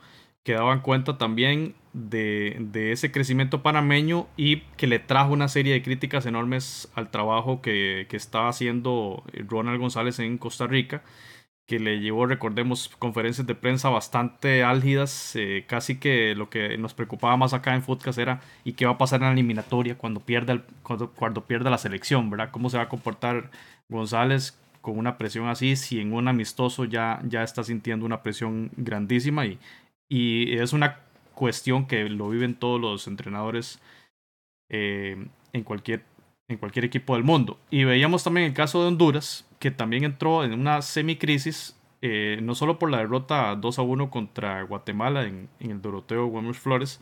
[0.44, 5.84] que daban cuenta también de, ese crecimiento panameño y que le trajo una serie de
[5.84, 11.04] críticas enormes al trabajo que, que estaba haciendo Ronald González en Costa Rica
[11.66, 16.94] que le llevó, recordemos, conferencias de prensa bastante álgidas, eh, casi que lo que nos
[16.94, 20.20] preocupaba más acá en Footcast era y qué va a pasar en la eliminatoria cuando
[20.20, 22.50] pierda, cuando pierda la selección, ¿verdad?
[22.52, 23.50] ¿Cómo se va a comportar
[23.88, 28.70] González con una presión así si en un amistoso ya, ya está sintiendo una presión
[28.76, 29.58] grandísima y,
[30.10, 31.00] y es una
[31.34, 33.82] cuestión que lo viven todos los entrenadores
[34.70, 36.04] eh, en cualquier
[36.50, 37.60] en cualquier equipo del mundo.
[37.70, 42.56] Y veíamos también el caso de Honduras, que también entró en una semicrisis, eh, no
[42.56, 47.02] solo por la derrota 2 a 1 contra Guatemala en, el Doroteo Gómez Flores,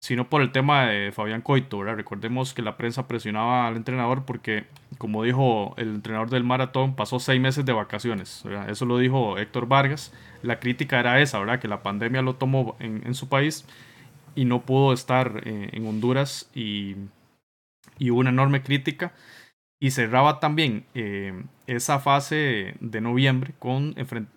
[0.00, 1.82] sino por el tema de Fabián Coito.
[1.82, 4.66] Recordemos que la prensa presionaba al entrenador porque,
[4.98, 8.44] como dijo el entrenador del maratón, pasó seis meses de vacaciones.
[8.68, 10.12] Eso lo dijo Héctor Vargas.
[10.42, 11.58] La crítica era esa, ¿verdad?
[11.60, 13.66] que la pandemia lo tomó en, su país
[14.34, 16.96] y no pudo estar eh, en Honduras y
[17.98, 19.12] y hubo una enorme crítica.
[19.78, 23.94] Y cerraba también eh, esa fase de noviembre con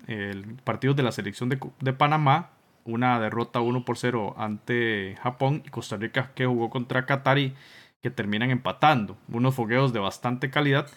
[0.08, 2.50] el partido de la selección de, Panamá,
[2.86, 7.56] una derrota 1 por 0 ante Japón y Costa Rica que jugó contra Qatar y
[8.02, 9.18] que terminan empatando.
[9.32, 10.88] Unos fogueos de bastante calidad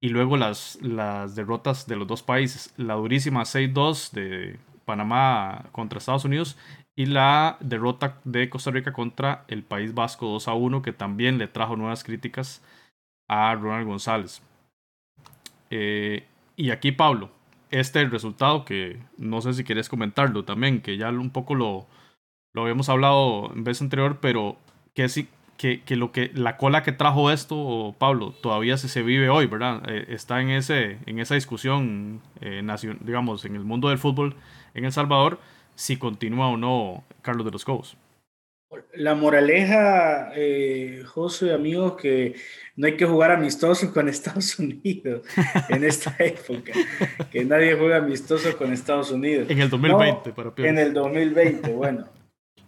[0.00, 2.72] y luego las, las derrotas de los dos países.
[2.76, 6.56] La durísima 6-2 de Panamá contra Estados Unidos
[6.94, 11.36] y la derrota de Costa Rica contra el País Vasco 2 a 1, que también
[11.38, 12.62] le trajo nuevas críticas
[13.28, 14.42] a Ronald González.
[15.68, 17.30] Eh, y aquí, Pablo,
[17.80, 21.54] este es el resultado que no sé si quieres comentarlo también, que ya un poco
[21.54, 21.86] lo,
[22.52, 24.56] lo habíamos hablado en vez anterior, pero
[24.94, 25.28] que sí.
[25.58, 29.46] Que, que, lo que la cola que trajo esto, Pablo, todavía se, se vive hoy,
[29.46, 29.82] ¿verdad?
[29.88, 32.62] Eh, está en, ese, en esa discusión, eh,
[33.00, 34.36] digamos, en el mundo del fútbol
[34.74, 35.40] en El Salvador,
[35.74, 37.96] si continúa o no Carlos de los Cobos.
[38.94, 42.34] La moraleja, eh, José, amigos, que
[42.74, 45.22] no hay que jugar amistoso con Estados Unidos
[45.68, 46.72] en esta época,
[47.30, 49.48] que nadie juega amistoso con Estados Unidos.
[49.50, 50.68] En el 2020, para peor.
[50.68, 52.08] En el 2020, bueno.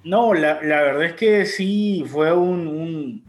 [0.04, 3.24] No, la, la, verdad es que sí fue un, un,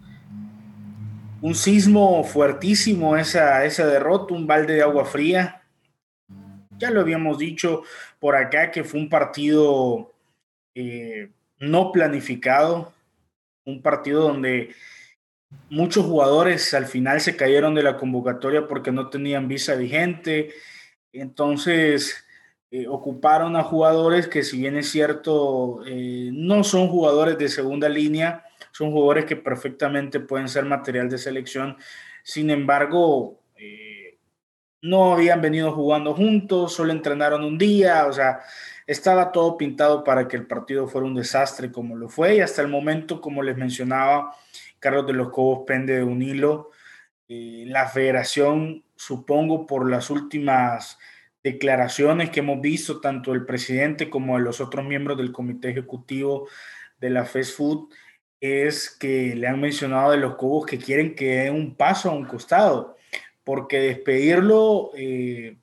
[1.42, 5.60] un sismo fuertísimo esa, esa derrota, un balde de agua fría
[6.80, 7.84] ya lo habíamos dicho
[8.20, 10.14] por acá que fue un partido
[10.74, 11.30] eh,
[11.60, 12.94] no planificado,
[13.66, 14.74] un partido donde
[15.70, 20.54] muchos jugadores al final se cayeron de la convocatoria porque no tenían visa vigente.
[21.12, 22.26] Entonces,
[22.72, 27.90] eh, ocuparon a jugadores que si bien es cierto, eh, no son jugadores de segunda
[27.90, 31.78] línea, son jugadores que perfectamente pueden ser material de selección.
[32.24, 33.40] Sin embargo,
[34.82, 38.40] no habían venido jugando juntos, solo entrenaron un día, o sea,
[38.90, 42.64] estaba todo pintado para que el partido fuera un desastre como lo fue y hasta
[42.64, 44.36] el momento, como les mencionaba,
[44.80, 46.72] Carlos de los Cobos pende de un hilo.
[47.28, 50.98] Eh, la federación, supongo, por las últimas
[51.44, 56.48] declaraciones que hemos visto, tanto del presidente como de los otros miembros del comité ejecutivo
[57.00, 57.94] de la Fast Food,
[58.42, 62.14] es que le han mencionado de los Cobos que quieren que den un paso a
[62.14, 62.98] un costado
[63.44, 65.58] porque despedirlo eh,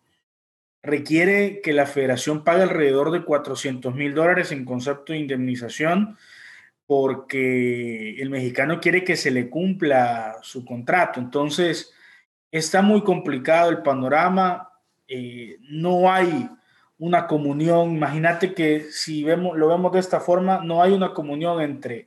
[0.86, 6.16] requiere que la federación pague alrededor de 400 mil dólares en concepto de indemnización,
[6.86, 11.18] porque el mexicano quiere que se le cumpla su contrato.
[11.20, 11.92] Entonces,
[12.52, 14.70] está muy complicado el panorama,
[15.08, 16.48] eh, no hay
[16.98, 17.90] una comunión.
[17.90, 22.06] Imagínate que si vemos, lo vemos de esta forma, no hay una comunión entre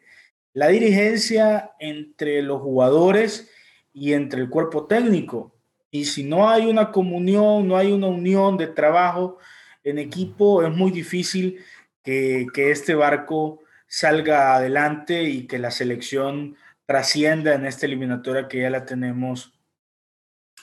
[0.54, 3.52] la dirigencia, entre los jugadores
[3.94, 5.59] y entre el cuerpo técnico.
[5.92, 9.38] Y si no hay una comunión, no hay una unión de trabajo
[9.84, 11.64] en equipo, es muy difícil
[12.04, 18.70] que, este barco salga adelante y que la selección trascienda en esta eliminatoria que ya
[18.70, 19.54] la tenemos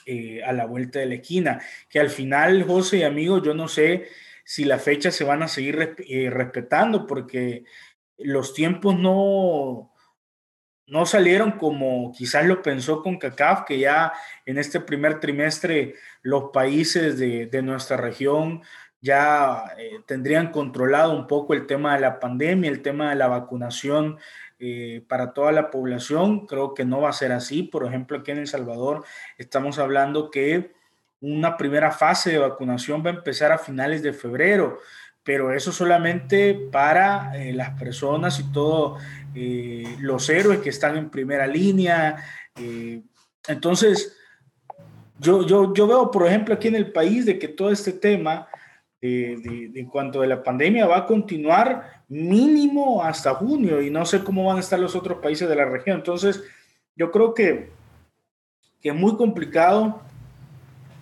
[0.05, 1.61] eh, a la vuelta de la esquina.
[1.89, 4.07] Que al final, José y amigos, yo no sé
[4.45, 7.65] si las fechas se van a seguir eh, respetando porque
[8.17, 9.91] los tiempos no,
[10.87, 14.13] no salieron como quizás lo pensó con CACAF, que ya
[14.45, 18.61] en este primer trimestre los países de, nuestra región
[19.01, 23.27] ya eh, tendrían controlado un poco el tema de la pandemia, el tema de la
[23.27, 24.17] vacunación
[24.59, 26.47] eh, para toda la población.
[26.47, 27.63] Creo que no va a ser así.
[27.63, 29.03] Por ejemplo, aquí en El Salvador
[29.37, 30.71] estamos hablando que
[31.19, 34.79] una primera fase de vacunación va a empezar a finales de febrero
[35.27, 39.03] pero eso solamente para eh, las personas y todos
[39.35, 42.15] eh, los héroes que están en primera línea.
[42.55, 43.01] Eh,
[43.49, 44.15] entonces,
[45.19, 48.47] yo, yo, yo veo, por ejemplo, aquí en el país de que todo este tema
[49.01, 54.23] de, en cuanto a la pandemia va a continuar mínimo hasta junio y no sé
[54.23, 55.97] cómo van a estar los otros países de la región.
[55.97, 56.41] Entonces,
[56.95, 57.69] yo creo que,
[58.81, 60.01] que es muy complicado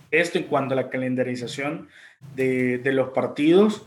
[0.10, 1.90] esto en cuanto a la calendarización
[2.36, 3.86] de, de los partidos.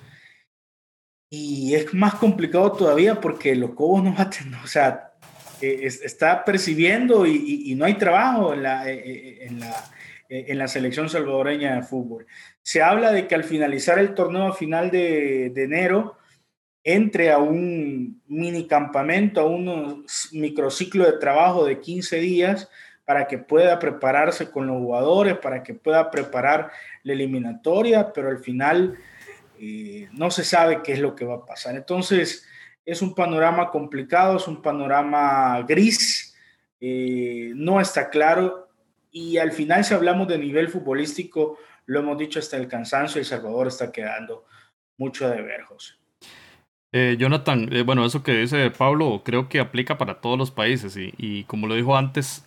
[1.31, 5.13] Y es más complicado todavía porque los Cobos no tener, o sea,
[5.61, 9.75] eh, está percibiendo y, no hay trabajo en la, eh, eh, en, la,
[10.29, 12.27] en la selección salvadoreña de fútbol.
[12.63, 16.17] Se habla de que al finalizar el torneo a final de, de enero,
[16.85, 22.71] entre a un mini campamento, a un microciclo de trabajo de 15 días
[23.05, 26.71] para que pueda prepararse con los jugadores, para que pueda preparar
[27.03, 28.97] la eliminatoria, pero al final
[30.13, 31.77] no se sabe qué es lo que va a pasar.
[31.77, 32.47] Entonces,
[32.89, 36.35] es un panorama complicado, es un panorama gris,
[36.81, 38.71] eh, no está claro
[39.11, 43.27] y al final si hablamos de nivel futbolístico, lo hemos dicho hasta el cansancio, El
[43.27, 44.47] Salvador está quedando
[44.97, 45.97] mucho de ver, José.
[46.93, 50.97] Eh, Jonathan, eh, bueno, eso que dice Pablo creo que aplica para todos los países
[50.97, 52.47] y, y como lo dijo antes,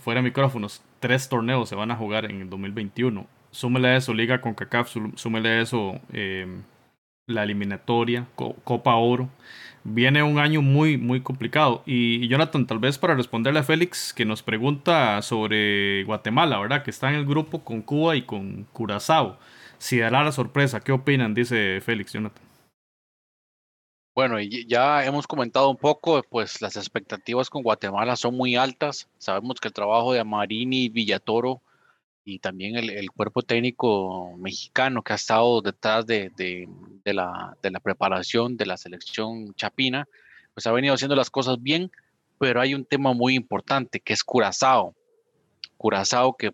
[0.00, 3.28] fuera de micrófonos, tres torneos se van a jugar en el 2021
[3.58, 6.62] súmele a eso Liga con CACAF, súmele a eso em,
[7.26, 9.28] la eliminatoria, Copa Oro.
[9.82, 11.82] Viene un año muy, muy complicado.
[11.84, 16.84] Y, Jonathan, tal vez para responderle a Félix, que nos pregunta sobre Guatemala, ¿verdad?
[16.84, 19.38] Que está en el grupo con Cuba y con Curazao.
[19.78, 21.34] Si dará la sorpresa, ¿qué opinan?
[21.34, 22.44] Dice Félix, Jonathan.
[24.14, 29.08] Bueno, ya hemos comentado un poco, pues las expectativas con Guatemala son muy altas.
[29.18, 31.60] Sabemos que el trabajo de Amarini y Villatoro
[32.28, 36.30] y también el, cuerpo técnico mexicano que ha estado detrás de,
[37.06, 40.06] la, preparación de la selección chapina,
[40.52, 41.90] pues ha venido haciendo las cosas bien,
[42.38, 44.94] pero hay un tema muy importante que es Curazao.
[45.78, 46.52] Curazao que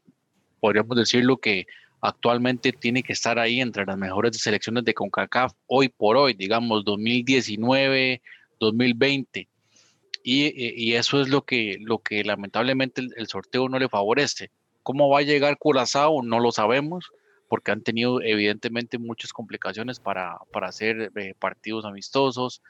[0.61, 1.67] podríamos decirlo que
[2.01, 6.85] actualmente tiene que estar ahí entre las mejores selecciones de CONCACAF hoy por hoy, digamos
[6.85, 8.23] 2019,
[8.61, 9.49] 2020.
[10.23, 14.51] Y, y, eso es lo que, lo que lamentablemente el sorteo no le favorece
[14.85, 16.23] ¿Cómo va a llegar Curazao?
[16.23, 17.11] No lo sabemos,
[17.49, 22.62] porque han tenido evidentemente muchas complicaciones para, para hacer eh, partidos amistosos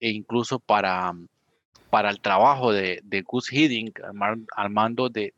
[0.00, 1.14] e incluso para,
[1.90, 4.00] para el trabajo de, de Gus Hiddink
[4.56, 5.32] al mando de,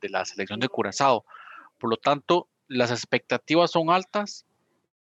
[0.00, 1.24] la selección de Curazao.
[1.78, 4.46] Por lo tanto, las expectativas son altas,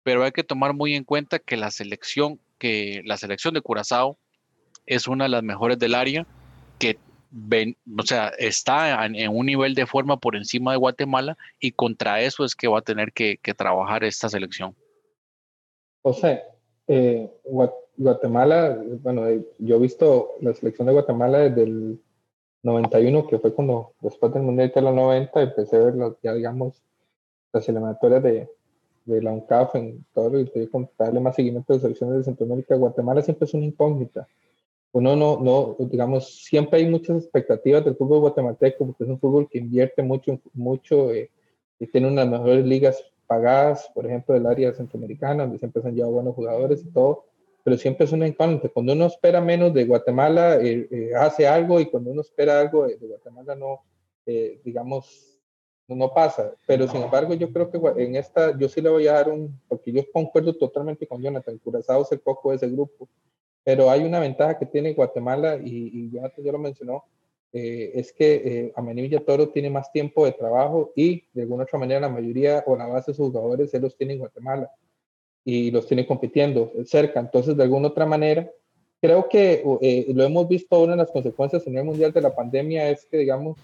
[0.03, 4.19] pero hay que tomar muy en cuenta que la selección, que la selección de Curazao
[4.87, 6.27] es una de las mejores del área,
[6.79, 6.99] que
[7.33, 12.45] o sea, está en, un nivel de forma por encima de Guatemala y contra eso
[12.45, 14.75] es que va a tener que, trabajar esta selección.
[16.03, 16.43] José,
[16.89, 17.31] eh,
[17.97, 22.01] Guatemala, bueno, eh, yo he visto la selección de Guatemala desde el
[22.63, 26.83] 91, que fue cuando después del Mundial de los 90 empecé a ver ya digamos
[27.53, 28.49] las eliminatorias de,
[29.05, 32.77] de la UNCAF en todo lo que darle más seguimiento de selecciones de Centroamérica.
[32.77, 34.27] Guatemala siempre es una incógnita
[34.93, 39.49] uno no, no, digamos, siempre hay muchas expectativas del fútbol guatemalteco, porque es un fútbol
[39.49, 41.31] que invierte mucho, mucho eh,
[41.79, 45.95] y tiene unas mejores ligas pagadas, por ejemplo, del área centroamericana, donde siempre se han
[45.95, 47.27] llevado buenos jugadores y todo,
[47.63, 48.69] pero siempre es una incógnita.
[48.69, 52.89] Cuando uno espera menos de Guatemala, eh, eh, hace algo, y cuando uno espera algo
[52.89, 53.85] de, Guatemala, no,
[54.65, 55.39] digamos,
[55.87, 56.53] no, pasa.
[56.67, 59.61] Pero sin embargo, yo creo que en esta, yo sí le voy a dar un,
[59.69, 63.09] porque yo concuerdo totalmente con Jonathan, Curazao es el poco de ese grupo
[63.71, 67.05] pero hay una ventaja que tiene Guatemala, y, ya, ya lo mencionó,
[67.53, 71.79] eh, es que eh, Amenivilla Toro tiene más tiempo de trabajo y de alguna otra
[71.79, 74.73] manera la mayoría o la base de sus jugadores él los tiene en Guatemala
[75.45, 77.21] y los tiene compitiendo cerca.
[77.21, 78.51] Entonces, de alguna otra manera,
[79.01, 82.35] creo que eh, lo hemos visto, una de las consecuencias en el mundial de la
[82.35, 83.57] pandemia es que, digamos,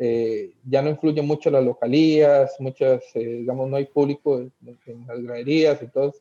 [0.00, 4.52] eh, ya no influye mucho las localías, muchas, digamos, no hay público en,
[4.86, 6.20] en las graderías, entonces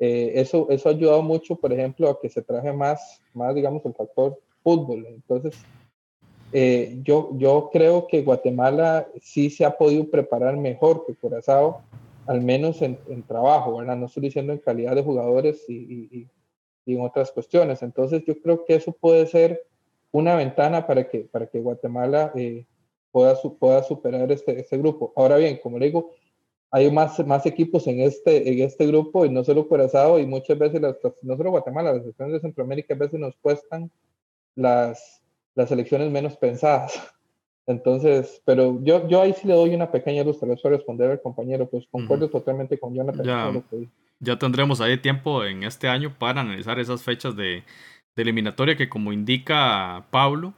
[0.00, 3.84] eh, eso, eso ha ayudado mucho, por ejemplo, a que se traje más, más digamos,
[3.84, 5.06] el factor fútbol.
[5.06, 5.54] Entonces,
[6.52, 11.82] eh, yo, yo creo que Guatemala sí se ha podido preparar mejor que Curazao,
[12.26, 13.96] al menos en, en trabajo, ¿verdad?
[13.96, 16.28] No estoy diciendo en calidad de jugadores y, y,
[16.86, 17.82] en otras cuestiones.
[17.82, 19.62] Entonces, yo creo que eso puede ser
[20.10, 22.64] una ventana para que, para que Guatemala eh,
[23.12, 25.12] pueda, pueda superar este, este grupo.
[25.14, 26.10] Ahora bien, como le digo,
[26.70, 30.58] hay más, más equipos en este, en este grupo y no solo Curazao y muchas
[30.58, 33.90] veces, las, no solo Guatemala, las selecciones de Centroamérica a veces nos cuestan
[34.54, 35.20] las,
[35.54, 36.92] las elecciones menos pensadas.
[37.66, 41.68] Entonces, pero yo, yo ahí sí le doy una pequeña luz, para responder al compañero,
[41.68, 43.24] pues concuerdo totalmente con Jonathan.
[43.24, 43.62] Ya,
[44.18, 47.62] ya tendremos ahí tiempo en este año para analizar esas fechas de,
[48.16, 50.52] de eliminatoria que como indica Pablo,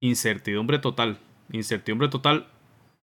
[0.00, 1.18] incertidumbre total,
[1.52, 2.46] incertidumbre total,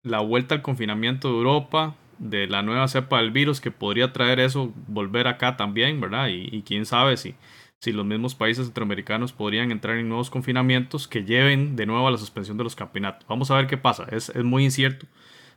[0.02, 4.40] la vuelta al confinamiento de Europa, de la nueva cepa del virus que podría traer
[4.40, 6.28] eso, volver acá también, ¿verdad?
[6.28, 7.34] Y, quién sabe si,
[7.80, 12.10] si los mismos países centroamericanos podrían entrar en nuevos confinamientos que lleven de nuevo a
[12.10, 13.26] la suspensión de los campeonatos.
[13.28, 15.06] Vamos a ver qué pasa, es, muy incierto,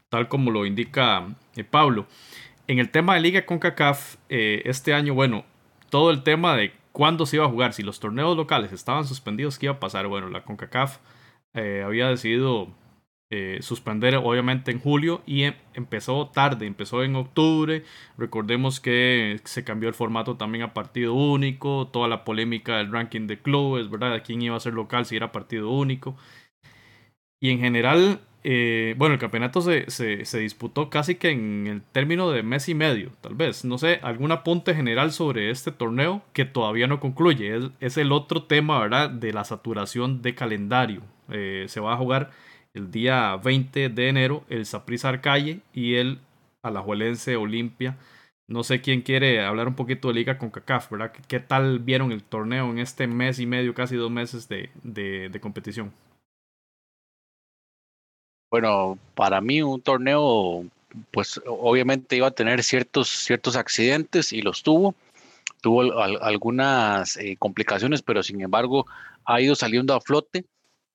[0.09, 2.07] tal como lo indica eh, Pablo.
[2.67, 5.45] En el tema de Liga CONCACAF, eh, este año, bueno,
[5.89, 9.57] todo el tema de cuándo se iba a jugar, si los torneos locales estaban suspendidos,
[9.57, 10.07] ¿qué iba a pasar?
[10.07, 10.99] Bueno, la CONCACAF
[11.53, 12.69] eh, había decidido
[13.33, 17.85] eh, suspender obviamente en julio y em, empezó tarde, empezó en octubre.
[18.17, 23.27] Recordemos que se cambió el formato también a partido único, toda la polémica del ranking
[23.27, 24.21] de clubes, ¿verdad?
[24.25, 26.17] Quién iba a ser local si era partido único.
[27.39, 32.31] Y en general, eh, bueno, el campeonato se, se, disputó casi que en el término
[32.31, 33.63] de mes y medio, tal vez.
[33.63, 37.55] No sé, algún apunte general sobre este torneo que todavía no concluye.
[37.55, 39.09] Es, es el otro tema, ¿verdad?
[39.09, 41.01] De la saturación de calendario.
[41.29, 42.31] Eh, se va a jugar
[42.73, 46.19] el día 20 de enero el Saprissa Arcalle y el
[46.63, 47.97] Alajuelense Olimpia.
[48.47, 51.13] No sé quién quiere hablar un poquito de Liga con CACAF, ¿verdad?
[51.27, 55.39] ¿Qué, tal vieron el torneo en este mes y medio, casi dos meses de, de,
[55.39, 55.93] competición?
[58.49, 60.65] Bueno, para mí un torneo,
[61.11, 64.95] pues obviamente iba a tener ciertos, ciertos accidentes y los tuvo.
[65.61, 68.85] Tuvo algunas eh, complicaciones, pero sin embargo
[69.23, 70.43] ha ido saliendo a flote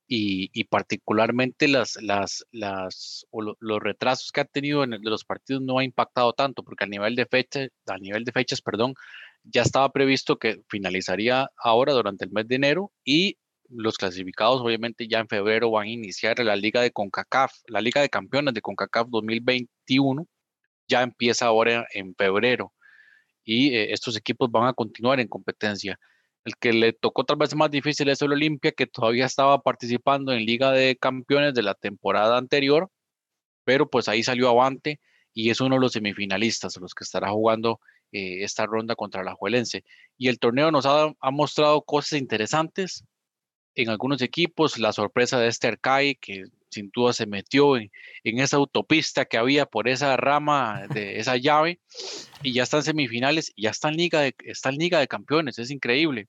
[0.08, 5.78] y, particularmente las, las, las, los retrasos que ha tenido en de los partidos no
[5.78, 8.94] ha impactado tanto, porque a nivel de fecha, a nivel de fechas, perdón,
[9.42, 13.38] ya estaba previsto que finalizaría ahora durante el mes de enero y
[13.68, 18.00] los clasificados obviamente ya en febrero van a iniciar la liga de CONCACAF, la liga
[18.00, 20.26] de campeones de CONCACAF 2021
[20.88, 22.72] ya empieza ahora en febrero
[23.44, 25.98] y eh, estos equipos van a continuar en competencia.
[26.46, 30.32] El que le tocó tal vez más difícil es el Olimpia, que todavía estaba participando
[30.32, 32.88] en Liga de Campeones de la temporada anterior,
[33.64, 35.00] pero pues ahí salió avante
[35.34, 37.80] y es uno de los semifinalistas, los que estará jugando
[38.12, 39.82] eh, esta ronda contra la Juelense.
[40.16, 43.04] Y el torneo nos ha, mostrado cosas interesantes
[43.74, 47.90] en algunos equipos, la sorpresa de este Arcai, que sin duda se metió en,
[48.22, 51.80] esa autopista que había por esa rama de esa llave,
[52.44, 54.36] y ya está en semifinales, ya está en Liga de,
[54.78, 56.28] Liga de Campeones, es increíble.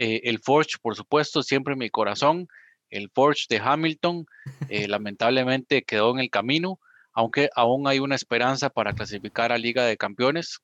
[0.00, 2.48] Eh, el Forge, por supuesto, siempre en mi corazón.
[2.88, 4.24] El Forge de Hamilton,
[4.70, 6.80] eh, lamentablemente quedó en el camino,
[7.12, 10.60] aunque aún hay una esperanza para clasificar a Liga de Campeones,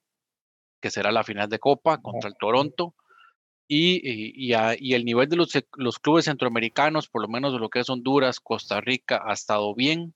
[0.81, 2.95] que será la final de Copa contra el Toronto.
[3.69, 4.55] Y, y,
[4.95, 8.41] el nivel de los, los, clubes centroamericanos, por lo menos de lo que es Honduras,
[8.41, 10.15] Costa Rica, ha estado bien.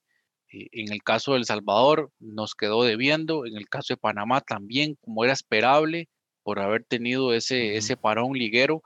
[0.53, 4.41] Eh, en el caso de El Salvador nos quedó debiendo, en el caso de Panamá
[4.41, 6.09] también, como era esperable,
[6.43, 8.85] por haber tenido ese, ese parón liguero, eh,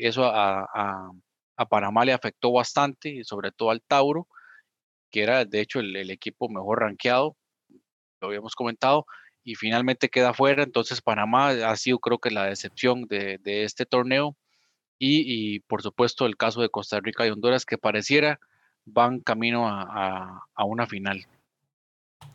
[0.00, 4.26] eso a, a, Panamá le afectó bastante, sobre todo al Tauro,
[5.10, 7.36] que era de hecho el, equipo mejor rankeado,
[8.20, 9.04] lo habíamos comentado,
[9.44, 10.62] y finalmente queda fuera.
[10.62, 14.36] Entonces Panamá ha sido creo que la decepción de, de este torneo.
[14.98, 18.38] Y, y, por supuesto el caso de Costa Rica y Honduras que pareciera
[18.84, 21.26] van camino a, a, una final.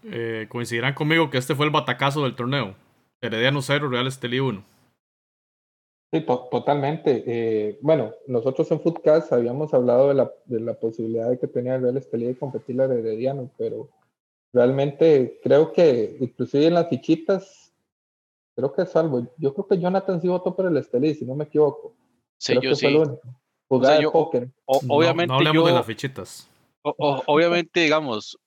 [0.03, 2.76] Eh, coincidirán conmigo que este fue el batacazo del torneo.
[3.22, 4.64] Herediano 0, Real Estelí 1.
[6.16, 7.24] Sí, totalmente.
[7.28, 11.76] Eh, bueno, nosotros en Footcast habíamos hablado de la, de la posibilidad de que tenía
[11.76, 13.89] el Real Estelí de competir la Herediano, pero
[14.53, 17.74] realmente creo que inclusive en las fichitas,
[18.55, 19.28] creo que es salvo.
[19.38, 21.93] Yo creo que Jonathan sí votó por el Estelí, si no me equivoco.
[22.38, 22.88] Sí, yo sí.
[23.68, 24.49] póker.
[24.66, 26.49] obviamente no, hablemos de las fichitas.
[26.82, 28.39] obviamente, digamos,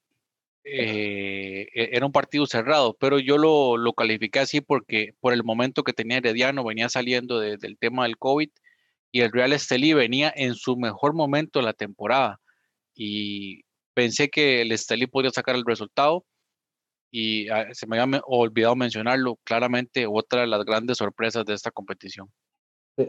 [0.63, 5.43] eh, e-, era un partido cerrado, pero yo lo, lo, califiqué así porque por el
[5.43, 8.49] momento que tenía Herediano venía saliendo del tema del COVID
[9.11, 12.39] y el Real Estelí venía en su mejor momento de la temporada
[12.93, 16.25] y pensé que el Estelí podía sacar el resultado
[17.11, 21.71] y ah, se me había olvidado mencionarlo claramente otra de las grandes sorpresas de esta
[21.71, 22.29] competición.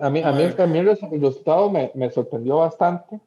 [0.01, 3.21] A mí, a mí, a mí el resultado me, me sorprendió bastante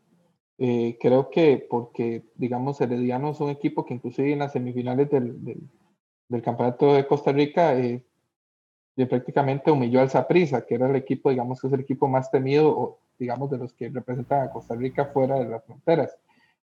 [0.57, 5.43] eh, creo que porque, digamos, Herediano es un equipo que inclusive en las semifinales del,
[5.43, 8.03] del, Campeonato de Costa Rica eh,
[9.07, 12.69] prácticamente humilló al Saprissa, que era el equipo, digamos, que es el equipo más temido,
[12.69, 16.17] o, digamos, de los que representan a Costa Rica fuera de las fronteras.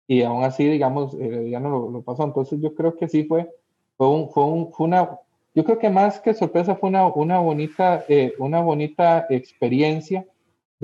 [0.05, 2.23] Y aún así, digamos, Herediano lo, lo pasó.
[2.23, 3.49] Entonces yo creo que sí fue,
[3.97, 5.17] fue, un, fue, un, fue una,
[5.55, 10.25] yo creo que más que sorpresa fue una, una, bonita, eh, una bonita experiencia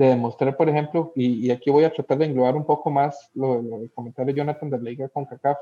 [0.00, 3.60] de demostrar, por ejemplo, y, aquí voy a tratar de englobar un poco más lo,
[3.60, 5.58] lo comentario de Jonathan de la Liga con CACAF,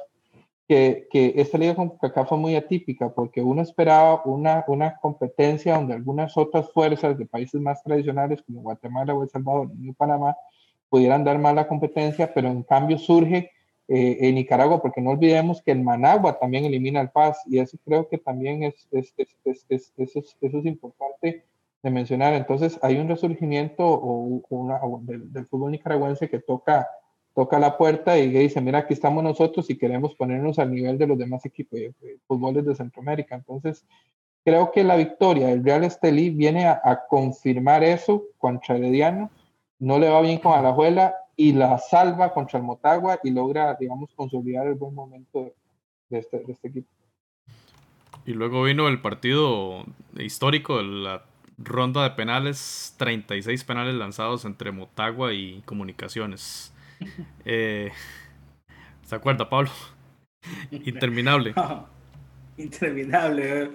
[0.69, 5.75] que, que, esta Liga con CACAF fue muy atípica porque uno esperaba una, una competencia
[5.75, 10.37] donde algunas otras fuerzas de países más tradicionales como Guatemala o El Salvador y Panamá
[10.89, 13.51] pudieran dar más la competencia, pero en cambio surge
[13.89, 17.77] eh, en Nicaragua, porque no olvidemos que el Managua también elimina el Paz y eso
[17.85, 19.37] creo que también es, es, es,
[19.75, 21.43] es eso, es importante
[21.83, 22.35] de mencionar.
[22.35, 26.89] Entonces, hay un resurgimiento o del, fútbol nicaragüense que toca,
[27.35, 31.07] toca la puerta y dice, mira, aquí estamos nosotros y queremos ponernos al nivel de
[31.07, 31.95] los demás equipos de,
[32.27, 33.37] fútbol de Centroamérica.
[33.37, 33.87] Entonces,
[34.45, 39.31] creo que la victoria del Real Estelí viene a, confirmar eso contra Herediano.
[39.79, 44.11] No le va bien con Alajuela y la salva contra el Motagua y logra, digamos,
[44.17, 45.53] consolidar el buen momento
[46.09, 46.89] de este, de este equipo.
[48.27, 49.85] Y luego vino el partido
[50.19, 51.23] histórico la
[51.59, 56.73] ronda de penales, 36 penales lanzados entre Motagua y Comunicaciones.
[57.45, 57.91] Eh,
[59.05, 59.71] ¿Se acuerda, Pablo?
[60.71, 61.55] Interminable.
[62.57, 63.71] interminable.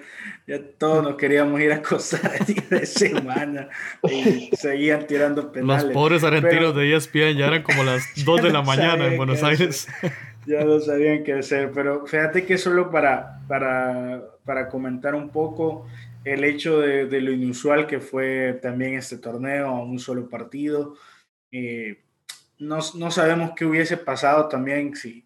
[0.45, 3.69] Ya todos nos queríamos ir a acosar de semana
[4.03, 5.85] y seguían tirando penales.
[5.85, 9.41] Los pobres argentinos de ESPN ya eran como las 2 de la mañana en Buenos
[9.41, 9.87] Aires.
[10.45, 15.87] Ya no sabían qué hacer, pero fíjate que solo para, para, para comentar un poco,
[16.23, 20.95] el hecho de, lo inusual que fue también este torneo a un solo partido.
[21.51, 22.01] Eh,
[22.59, 25.25] no, no, sabemos qué hubiese pasado también si,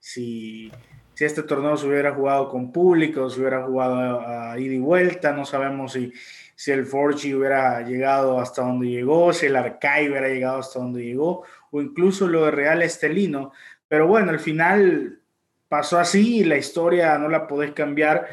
[0.00, 0.72] si,
[1.14, 5.32] si, este torneo se hubiera jugado con público, se hubiera jugado a, ida y vuelta,
[5.32, 6.12] no sabemos si,
[6.56, 11.04] si el Forgy hubiera llegado hasta donde llegó, si el Arcai hubiera llegado hasta donde
[11.04, 13.52] llegó, o incluso lo de Real Estelino.
[13.86, 15.20] Pero bueno, al final
[15.68, 18.26] pasó así y la historia no la podés cambiar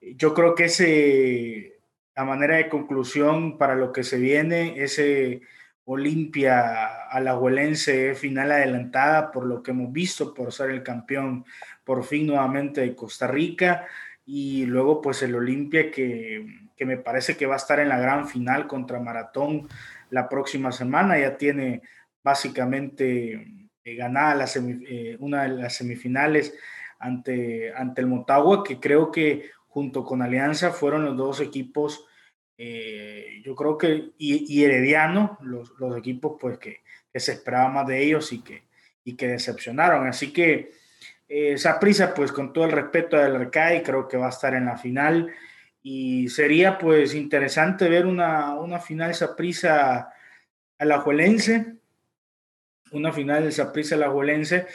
[0.00, 1.80] yo creo que ese,
[2.14, 5.42] a manera de conclusión para lo que se viene, ese
[5.84, 11.44] Olimpia alajuelense final adelantada por lo que hemos visto, por ser el campeón
[11.84, 13.86] por fin nuevamente de Costa Rica
[14.24, 16.46] y luego pues el Olimpia que,
[16.76, 19.68] que me parece que va a estar en la gran final contra Maratón
[20.10, 21.82] la próxima semana, ya tiene
[22.22, 24.46] básicamente eh, ganada la
[24.88, 26.54] eh, una de las semifinales
[26.98, 32.04] ante, ante el Motagua, que creo que junto con Alianza fueron los dos equipos,
[32.58, 38.02] eh, yo creo que, y, Herediano, los, equipos pues que, que, se esperaba más de
[38.02, 38.64] ellos y que,
[39.02, 40.06] y que decepcionaron.
[40.06, 40.72] Así que
[41.26, 44.66] esa prisa pues con todo el respeto del Arcai, creo que va a estar en
[44.66, 45.32] la final
[45.82, 50.12] y sería pues interesante ver una, una final Saprisa
[50.78, 51.76] alajuelense,
[52.92, 54.66] una final de Saprisa alajuelense,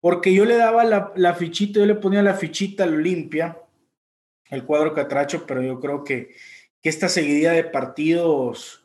[0.00, 3.56] porque yo le daba la, la, fichita, yo le ponía la fichita al Olimpia,
[4.50, 6.34] el cuadro Catracho, pero yo creo que,
[6.82, 8.84] que esta seguidilla de partidos,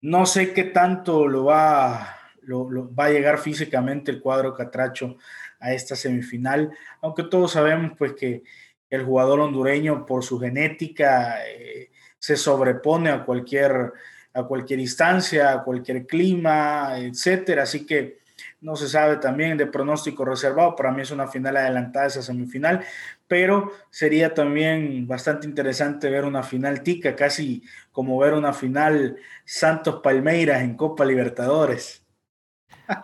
[0.00, 5.16] no sé qué tanto lo va, lo, va a llegar físicamente el cuadro Catracho
[5.60, 6.70] a esta semifinal,
[7.00, 8.42] aunque todos sabemos pues que
[8.90, 13.92] el jugador hondureño por su genética eh, se sobrepone a cualquier,
[14.34, 18.20] a cualquier instancia, a cualquier clima, etcétera, así que
[18.60, 22.84] no se sabe también de pronóstico reservado, para mí es una final adelantada esa semifinal,
[23.32, 29.16] pero sería también bastante interesante ver una final tica, casi como ver una final
[29.46, 32.04] Santos Palmeiras en Copa Libertadores.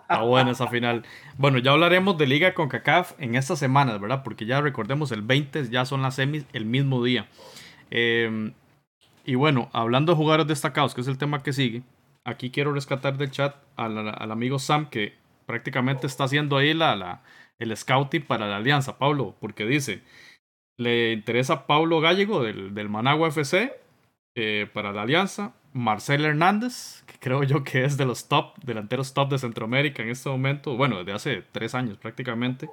[0.07, 1.03] Ah, bueno esa final.
[1.39, 4.21] Bueno, ya hablaremos de Liga con CACAF en estas semanas, ¿verdad?
[4.23, 7.27] Porque ya recordemos, el 20 ya son las semis el mismo día.
[7.89, 8.53] Em,
[9.25, 11.81] y bueno, hablando de jugadores destacados, que es el tema que sigue,
[12.23, 15.15] aquí quiero rescatar del chat al, amigo Sam, que
[15.47, 17.23] prácticamente está haciendo ahí la,
[17.59, 20.01] el scouting para la alianza, Pablo, porque dice,
[20.77, 23.73] le interesa Pablo Gallego del, del Managua FC
[24.35, 29.13] eh, para la alianza, Marcel Hernández, que creo yo que es de los top, delanteros
[29.13, 32.69] top de Centroamérica en este momento, bueno, desde hace tres años prácticamente,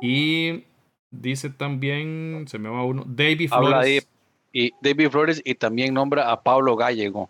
[0.00, 0.64] y
[1.10, 4.08] dice también, se me va uno, David Flores.
[4.52, 7.28] y David Flores y también nombra a Pablo Gallego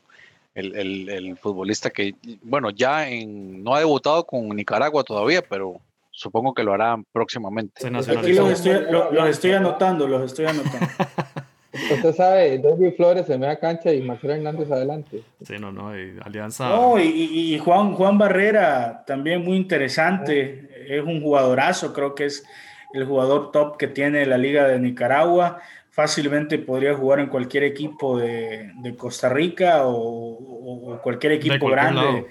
[0.55, 5.81] el, futbolista que, bueno, ya en, no ha debutado con Nicaragua todavía, pero
[6.19, 7.87] supongo que lo hará próximamente.
[7.87, 10.87] Aquí los estoy, anotando, los estoy anotando.
[11.73, 15.23] Usted sabe, David Flores en media cancha y Marcelo Hernández adelante.
[15.43, 15.93] Sí, no, no,
[16.25, 16.69] Alianza.
[16.69, 22.45] No, y, y, Juan, Juan Barrera también muy interesante, es un jugadorazo, creo que es
[22.95, 25.61] el jugador top que tiene la Liga de Nicaragua
[25.99, 32.25] fácilmente podría jugar en cualquier equipo de, Costa Rica o, cualquier equipo grande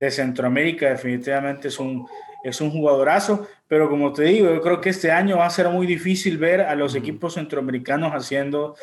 [0.00, 0.88] de Centroamérica.
[0.88, 2.08] Definitivamente es un,
[2.44, 3.46] es un jugadorazo.
[3.68, 6.60] pero como te digo, yo creo que este año va a ser muy difícil ver
[6.60, 8.76] a los equipos centroamericanos haciendo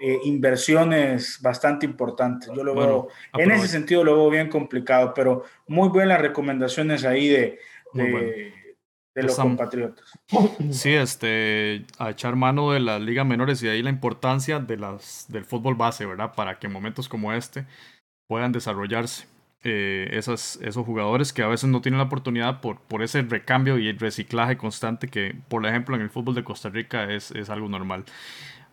[0.00, 2.48] eh, inversiones bastante importantes.
[2.56, 7.28] Yo lo veo, en ese sentido lo veo bien complicado, pero muy buenas recomendaciones ahí
[7.28, 7.58] de,
[7.92, 10.10] de, los compatriotas.
[10.70, 15.26] Sí, este, a echar mano de las ligas menores y ahí la importancia de las,
[15.28, 16.32] del fútbol base, ¿verdad?
[16.34, 17.66] Para que en momentos como este
[18.26, 19.26] puedan desarrollarse.
[19.62, 23.88] Eh, esos jugadores que a veces no tienen la oportunidad por, por ese recambio y
[23.88, 27.68] el reciclaje constante que, por ejemplo, en el fútbol de Costa Rica es, es algo
[27.68, 28.04] normal.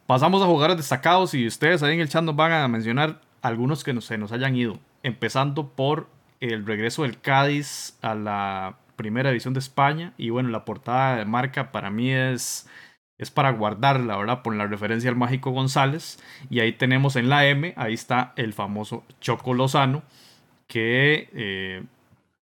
[0.06, 3.84] Pasamos a jugadores destacados y ustedes ahí en el chat nos van a mencionar algunos
[3.84, 4.80] que no, se nos hayan ido.
[5.04, 6.08] Empezando por
[6.40, 10.14] el regreso del Cádiz a la primera división de España.
[10.18, 12.70] Y bueno, la portada de marca para mí es,
[13.18, 14.42] es para guardarla, ¿verdad?
[14.42, 16.20] Por la referencia al Mágico González.
[16.50, 20.04] Y ahí tenemos en la M, ahí está el famoso Choco Lozano,
[20.68, 21.84] que, eh,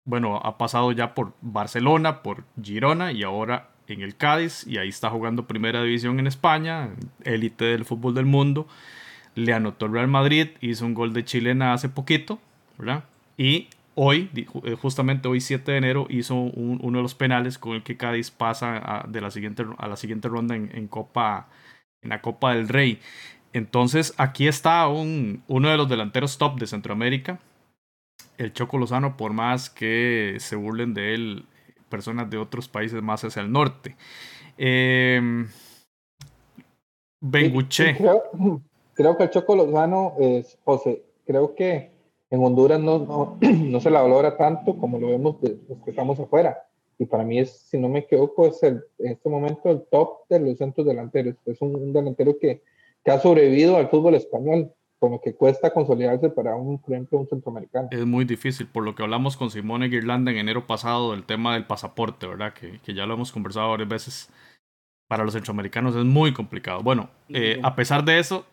[0.04, 4.88] bueno, ha pasado ya por Barcelona, por Girona y ahora en el Cádiz y ahí
[4.88, 6.90] está jugando primera división en España,
[7.24, 8.66] élite del fútbol del mundo.
[9.34, 12.38] Le anotó el Real Madrid, hizo un gol de chilena hace poquito,
[12.78, 13.04] ¿verdad?
[13.36, 17.82] Y hoy, eh, justamente hoy 7 de enero, hizo uno de los penales con el
[17.82, 21.48] que Cádiz pasa a, de la siguiente, a la siguiente ronda en, Copa,
[22.02, 23.00] en la Copa del Rey.
[23.52, 27.38] Entonces aquí está un, uno de los delanteros top de Centroamérica,
[28.38, 31.46] el Choco Lozano, por más que se burlen de él
[31.88, 33.96] personas de otros países más hacia el norte.
[34.58, 35.20] Eh,
[37.20, 37.96] Benguche.
[38.94, 41.90] Creo, que el Choco Lozano, es, José, creo que
[42.30, 46.18] en Honduras no, no, se la valora tanto como lo vemos de los que estamos
[46.18, 46.62] afuera.
[46.98, 50.26] Y para mí es, si no me equivoco, es el, en este momento el top
[50.30, 51.34] de los centros delanteros.
[51.44, 52.62] Es un, delantero que,
[53.04, 57.28] que ha sobrevivido al fútbol español como que cuesta consolidarse para un, por ejemplo, un
[57.28, 57.88] centroamericano.
[57.90, 61.54] Es muy difícil, por lo que hablamos con Simone Guirlanda en enero pasado del tema
[61.54, 62.52] del pasaporte, ¿verdad?
[62.54, 64.30] Que, que ya lo hemos conversado varias veces.
[65.08, 66.82] Para los centroamericanos es muy complicado.
[66.82, 68.44] Bueno, eh, a pesar de eso,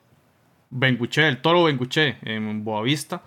[0.70, 3.24] Benguche, el toro Benguche en Boavista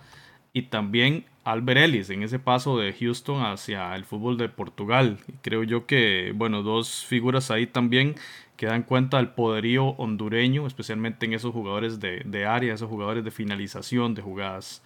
[0.53, 5.17] y también Albert Ellis en ese paso de Houston hacia el fútbol de Portugal.
[5.41, 8.15] Creo yo que, bueno, dos figuras ahí también
[8.57, 13.23] que dan cuenta del poderío hondureño, especialmente en esos jugadores de, de área, esos jugadores
[13.23, 14.83] de finalización de jugadas.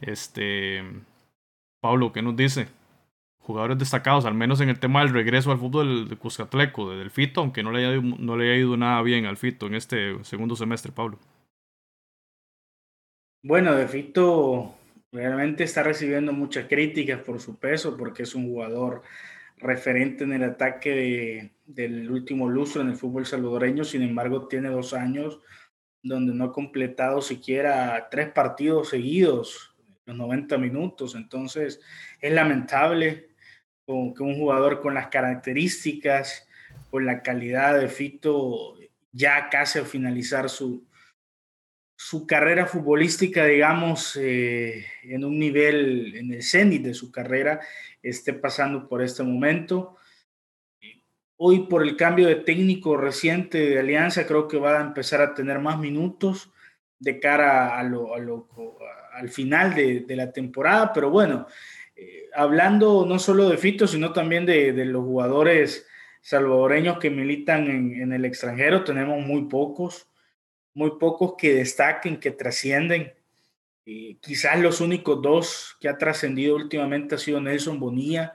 [0.00, 0.82] Este,
[1.80, 2.66] Pablo, ¿qué nos dice?
[3.38, 7.42] Jugadores destacados, al menos en el tema del regreso al fútbol de Cuscatleco, del Fito,
[7.42, 10.56] aunque no le, haya, no le haya ido nada bien al Fito en este segundo
[10.56, 11.20] semestre, Pablo.
[13.44, 14.74] Bueno, de Fito
[15.12, 19.02] realmente está recibiendo muchas críticas por su peso, porque es un jugador
[19.58, 24.94] referente en el ataque del último lustro en el fútbol salvadoreño, sin embargo tiene dos
[24.94, 25.38] años
[26.02, 31.80] donde no ha completado siquiera tres partidos seguidos, los 90 minutos, entonces
[32.20, 33.28] es lamentable
[33.86, 36.48] que un jugador con las características,
[36.90, 38.74] con la calidad de Fito,
[39.12, 40.84] ya casi a finalizar su,
[42.02, 47.60] su carrera futbolística, digamos, eh, en un nivel, en el cenit de su carrera,
[48.02, 49.94] esté pasando por este momento.
[51.36, 55.32] Hoy, por el cambio de técnico reciente de Alianza, creo que va a empezar a
[55.32, 56.50] tener más minutos
[56.98, 61.46] de cara al final de, la temporada, pero bueno,
[61.94, 65.86] eh, hablando no solo de Fito, sino también de, los jugadores
[66.20, 70.11] salvadoreños que militan en el extranjero, tenemos muy pocos
[70.74, 73.12] muy pocos que destaquen, que trascienden.
[73.84, 78.34] Quizás los únicos dos que ha trascendido últimamente ha sido Nelson Bonilla,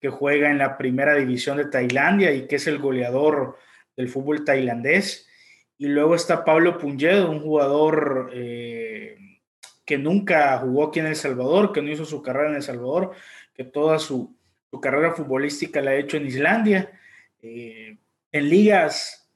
[0.00, 3.58] que juega en la primera división de Tailandia y que es el goleador
[3.96, 5.28] del fútbol tailandés.
[5.76, 9.18] Y luego está Pablo Punyedo, un jugador eh,
[9.84, 13.12] que nunca jugó aquí en El Salvador, que no hizo su carrera en El Salvador,
[13.54, 14.34] que toda su,
[14.80, 16.92] carrera futbolística la ha hecho en Islandia.
[17.42, 17.98] Eh,
[18.32, 19.28] en ligas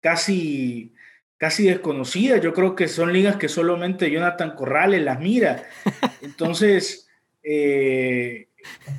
[0.00, 0.94] casi
[1.40, 2.36] casi desconocida.
[2.36, 5.64] Yo creo que son ligas que solamente Jonathan Corrales las mira.
[6.20, 7.08] Entonces,
[7.42, 8.48] eh,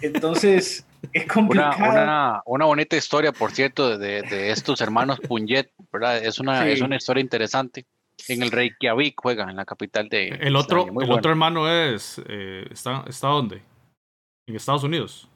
[0.02, 2.42] entonces es complicado.
[2.48, 6.18] Una, bonita historia, por cierto, de, estos hermanos Punjet, ¿verdad?
[6.18, 7.86] Es una, es una historia interesante.
[8.28, 10.30] En el Reykjavik juegan, en la capital de.
[10.30, 12.20] El otro, el otro hermano es.
[12.28, 13.62] Eh, está, ¿Está dónde?
[14.48, 15.30] En Estados Unidos.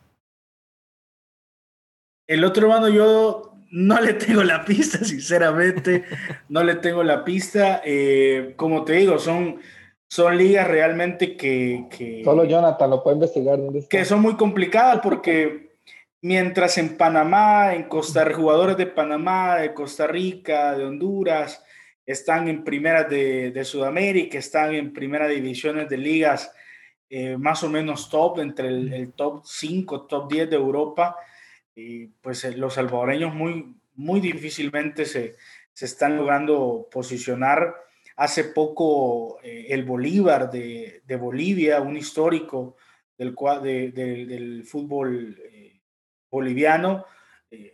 [2.28, 6.06] El otro hermano, yo no le tengo la pista, sinceramente,
[6.48, 7.82] no le tengo la pista.
[7.84, 9.60] Eh, como te digo, son,
[10.08, 13.60] son ligas realmente que, Solo Jonathan lo puede investigar.
[13.90, 15.76] Que son muy complicadas porque
[16.22, 21.62] mientras en Panamá, en Costa Rica, jugadores de Panamá, de Costa Rica, de Honduras,
[22.06, 26.50] están en primeras de, Sudamérica, están en primeras divisiones de ligas
[27.10, 31.18] eh, más o menos top, entre el, el top 5, top 10 de Europa
[31.76, 35.36] y pues eh, los salvadoreños muy, muy difícilmente se,
[35.74, 37.76] se están logrando posicionar.
[38.16, 42.78] Hace poco eh, el Bolívar de, de, Bolivia, un histórico
[43.18, 45.82] del, de, del fútbol eh,
[46.32, 47.06] boliviano,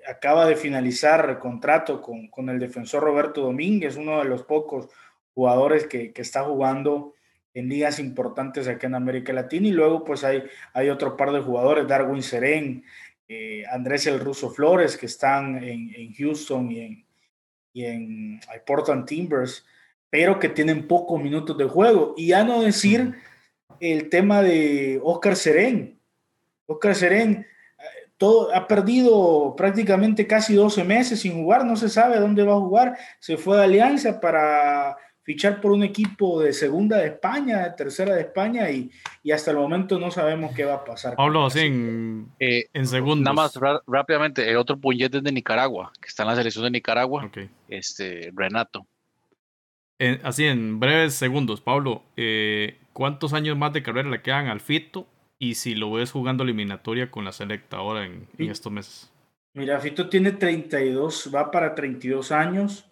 [0.07, 4.89] acaba de finalizar contrato con, con, el defensor Roberto Domínguez, uno de los pocos
[5.33, 7.15] jugadores que, que está jugando
[7.53, 9.67] en ligas importantes acá en América Latina.
[9.67, 10.43] Y luego pues hay,
[10.73, 12.83] hay otro par de jugadores, Darwin Serén,
[13.33, 17.05] eh, Andrés el Ruso Flores, que están en, Houston y en,
[17.71, 19.65] y en Portland Timbers,
[20.09, 22.13] pero que tienen pocos minutos de juego.
[22.17, 23.15] Y ya no decir
[23.79, 25.97] el tema de Oscar Serén.
[26.65, 27.47] Oscar Serén
[27.79, 32.55] eh, todo, ha perdido prácticamente casi 12 meses sin jugar, no se sabe dónde va
[32.55, 32.97] a jugar.
[33.21, 34.97] Se fue de Alianza para
[35.31, 38.91] fichar por un equipo de segunda de España, de tercera de España y,
[39.23, 41.15] y hasta el momento no sabemos qué va a pasar.
[41.15, 43.23] Pablo, así en, eh, en segundos.
[43.23, 47.31] Nada más rápidamente, el otro puñete de Nicaragua, que está en la selección de Nicaragua,
[47.69, 48.85] este Renato.
[50.23, 55.07] así en breves segundos, Pablo, eh, ¿cuántos años más de carrera le quedan al Fito?
[55.39, 59.09] Y si lo ves jugando eliminatoria con la selecta ahora en, en estos meses.
[59.53, 62.90] Mira, Fito tiene 32, va para 32 años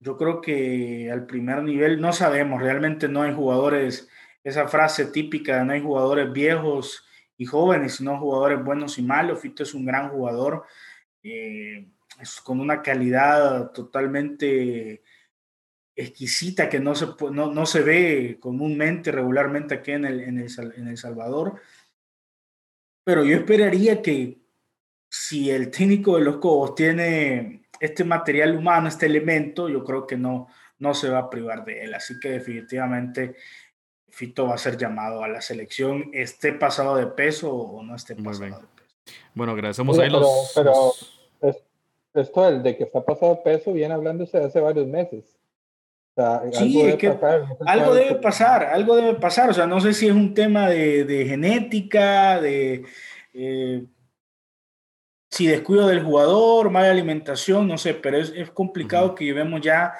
[0.00, 4.08] yo creo que al primer nivel no sabemos, realmente no hay jugadores,
[4.42, 7.04] esa frase típica, no hay jugadores viejos
[7.36, 9.40] y jóvenes, sino jugadores buenos y malos.
[9.40, 10.64] Fito es un gran jugador,
[11.22, 11.86] eh,
[12.18, 15.02] es con una calidad totalmente
[15.94, 20.48] exquisita que no se, no, no se ve comúnmente, regularmente aquí en el, en, el,
[20.76, 21.60] en el Salvador.
[23.04, 24.40] Pero yo esperaría que
[25.10, 30.16] si el técnico de los Cobos tiene este material humano, este elemento, yo creo que
[30.16, 31.94] no, no se va a privar de él.
[31.94, 33.36] Así que definitivamente
[34.10, 38.14] Fito va a ser llamado a la selección, esté pasado de peso o no esté
[38.16, 39.14] pasado de peso.
[39.34, 40.52] Bueno, agradecemos a los...
[40.54, 40.92] Pero,
[42.12, 45.38] esto del de que está pasado de peso viene hablándose hace varios meses.
[46.52, 49.50] sí, algo, debe, pasar, algo debe pasar, algo debe pasar.
[49.50, 52.84] O sea, no sé si es un tema de, de genética, de...
[53.32, 53.84] Eh,
[55.30, 59.94] si descuido del jugador, mala alimentación, no sé, pero es, es complicado que llevemos ya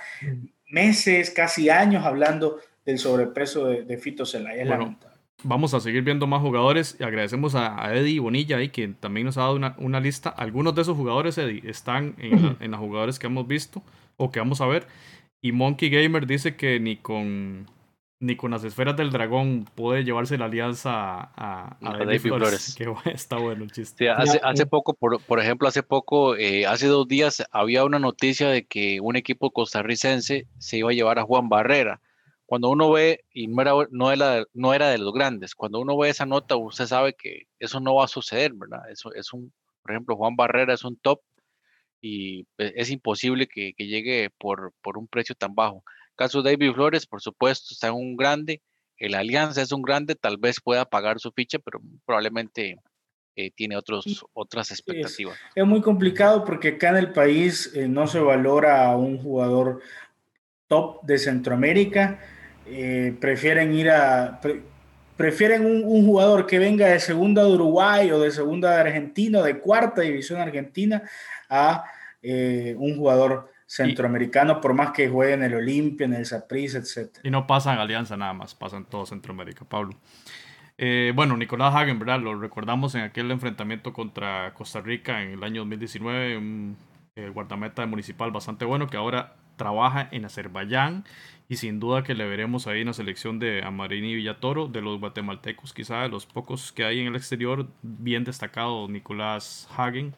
[0.68, 4.64] meses, casi años hablando del sobrepeso de, de Fito Zelaya.
[4.64, 4.98] Bueno,
[5.44, 9.38] vamos a seguir viendo más jugadores y agradecemos a, Eddie Bonilla ahí, que también nos
[9.38, 10.30] ha dado una, una lista.
[10.30, 13.82] Algunos de esos jugadores, Eddie, están en, en los jugadores que hemos visto
[14.16, 14.86] o que vamos a ver.
[15.42, 17.66] Y Monkey Gamer dice que ni con
[18.20, 22.74] ni con las esferas del dragón puede llevarse la alianza a, a, David, Flores.
[22.78, 24.10] Que está bueno el chiste.
[24.10, 28.66] hace, poco, por, por, ejemplo, hace poco, eh, hace dos días había una noticia de
[28.66, 32.02] que un equipo costarricense se iba a llevar a Juan Barrera.
[32.44, 35.96] Cuando uno ve, y no era, no era, no era de los grandes, cuando uno
[35.96, 38.90] ve esa nota, usted sabe que eso no va a suceder, ¿verdad?
[38.90, 39.50] Eso es un,
[39.82, 41.22] por ejemplo, Juan Barrera es un top
[42.02, 45.84] y pues, es imposible que, que llegue por, por un precio tan bajo
[46.20, 48.60] caso David Flores, por supuesto, está en un grande.
[48.98, 52.76] El Alianza es un grande, tal vez pueda pagar su ficha, pero probablemente
[53.36, 55.38] eh, tiene otros, otras expectativas.
[55.54, 59.80] Es, muy complicado porque acá en el país eh, no se valora a un jugador
[60.68, 62.20] top de Centroamérica.
[62.66, 64.42] Eh, prefieren ir a.
[65.16, 69.38] prefieren un, un, jugador que venga de segunda de Uruguay o de segunda de Argentina,
[69.38, 71.02] o de cuarta división argentina,
[71.48, 71.84] a
[72.22, 77.18] un jugador centroamericano, por más que juegue en el Olimpia, en el Saprissa, etc.
[77.22, 79.96] Y no pasan Alianza nada más, pasan todo Centroamérica, Pablo.
[80.76, 82.18] Eh, bueno, Nicolás Hagen, ¿verdad?
[82.18, 86.76] Lo recordamos en aquel enfrentamiento contra Costa Rica en el año 2019, un
[87.14, 91.04] eh, guardameta municipal bastante bueno que ahora trabaja en Azerbaiyán
[91.48, 94.98] y sin duda que le veremos ahí en la selección de Amarini Villatoro, de los
[94.98, 100.16] guatemaltecos quizá, de los pocos que hay en el exterior, bien destacado Nicolás Hagen.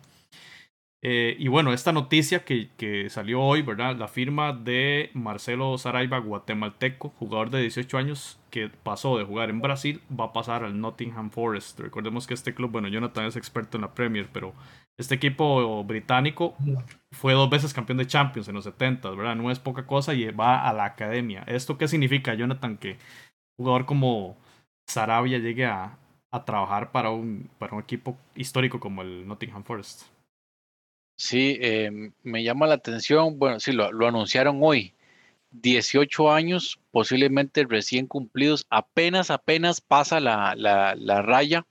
[1.05, 3.97] Eh, y bueno, esta noticia que, que, salió hoy, ¿verdad?
[3.97, 9.61] La firma de Marcelo Saraiva, guatemalteco, jugador de 18 años, que pasó de jugar en
[9.61, 11.81] Brasil, va a pasar al Nottingham Forest.
[11.81, 14.55] Recordemos que este club, bueno, Jonathan es experto en la Premier, pero
[14.97, 16.55] este equipo británico
[17.11, 19.35] fue dos veces campeón de Champions en los 70, ¿verdad?
[19.35, 21.43] No es poca cosa y va a la academia.
[21.49, 22.77] ¿Esto qué significa, Jonathan?
[22.77, 22.99] Que
[23.57, 24.37] jugador como
[24.87, 25.99] Sarabia llegue a,
[26.31, 30.12] a trabajar para un, para un equipo histórico como el Nottingham Forest.
[31.23, 34.93] Sí, em, me llama la atención, bueno, sí, lo, anunciaron hoy.
[35.53, 41.65] 18 años, posiblemente recién cumplidos, apenas, apenas pasa la, la, raya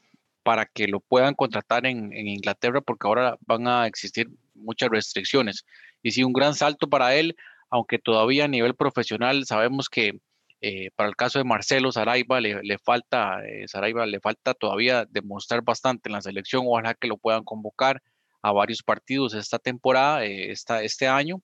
[0.43, 5.65] para que lo puedan contratar en, en, Inglaterra, porque ahora van a existir muchas restricciones.
[6.01, 7.35] Y sí, un gran salto para él,
[7.69, 10.21] aunque todavía a nivel profesional sabemos que
[10.61, 15.05] eh, para el caso de Marcelo Saraiva le, le falta, eh, Saraiva le falta todavía
[15.05, 18.01] demostrar bastante en la selección, ojalá que lo puedan convocar
[18.41, 21.41] a varios partidos esta temporada, eh, este año,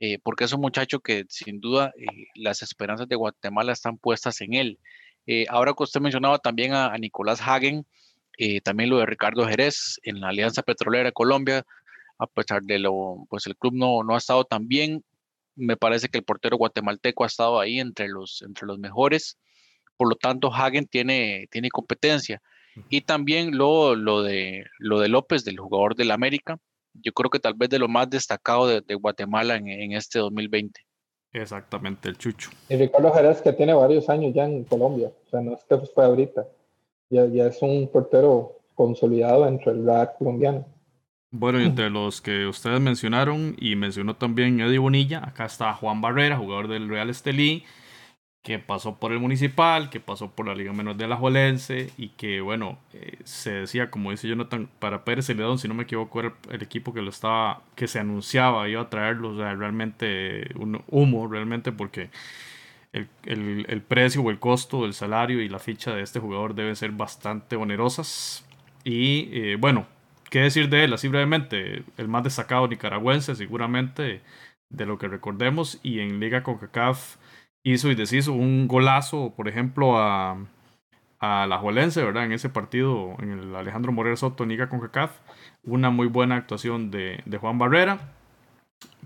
[0.00, 1.92] eh, porque es un muchacho que sin duda
[2.34, 4.78] las esperanzas de Guatemala están puestas en él.
[5.48, 7.86] ahora que usted mencionaba también a, Nicolás Hagen,
[8.64, 11.64] también lo de Ricardo Jerez en la Alianza Petrolera de Colombia,
[12.18, 15.04] a pesar de lo, pues el club no, no ha estado tan bien,
[15.56, 19.38] me parece que el portero guatemalteco ha estado ahí entre los, entre los mejores.
[19.96, 22.42] Por lo tanto, Hagen tiene, tiene competencia.
[22.88, 26.58] Y también lo, lo, de, lo de López, del jugador del América,
[26.94, 30.80] yo creo que tal vez de lo más destacado de, Guatemala en, este 2020.
[31.32, 32.50] Exactamente, el Chucho.
[32.68, 35.76] Y Ricardo Jerez, que tiene varios años ya en Colombia, o sea, no es que
[35.78, 36.46] fue ahorita,
[37.10, 40.66] ya, ya es un portero consolidado entre el radar colombiano.
[41.36, 46.00] Bueno, y entre los que ustedes mencionaron, y mencionó también Eddie Bonilla, acá está Juan
[46.00, 47.64] Barrera, jugador del Real Estelí,
[48.44, 52.10] que pasó por el Municipal, que pasó por la Liga Menor de la Jolense, y
[52.10, 56.20] que, bueno, eh, se decía, como dice Jonathan, para Pérez Celedón, si no me equivoco,
[56.20, 60.50] era el, equipo que lo estaba, que se anunciaba, iba a traerlo, o sea, realmente
[60.56, 62.10] un humo, realmente, porque
[62.92, 66.76] el, el precio o el costo del salario y la ficha de este jugador deben
[66.76, 68.46] ser bastante onerosas.
[68.84, 69.86] Y eh, bueno,
[70.30, 70.92] ¿Qué decir de él?
[70.92, 74.20] Así brevemente, el más destacado nicaragüense, seguramente,
[74.68, 77.18] de lo que recordemos, y en Liga CONCACAF
[77.64, 80.36] hizo y deshizo un golazo, por ejemplo, a,
[81.20, 82.26] la Juelense, ¿verdad?
[82.26, 85.18] En ese partido, en el Alejandro Moreno Soto en Liga CONCACAF,
[85.64, 88.12] una muy buena actuación de, de Juan Barrera.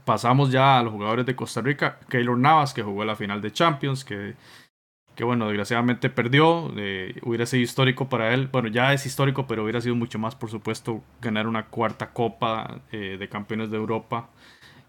[0.04, 3.52] Pasamos ya a los jugadores de Costa Rica, Keylor Navas, que jugó la final de
[3.52, 4.34] Champions, que
[5.18, 9.64] que bueno, desgraciadamente perdió, eh, hubiera sido histórico para él, bueno, ya es histórico, pero
[9.64, 14.30] hubiera sido mucho más, por supuesto, ganar una cuarta copa eh, de campeones de Europa.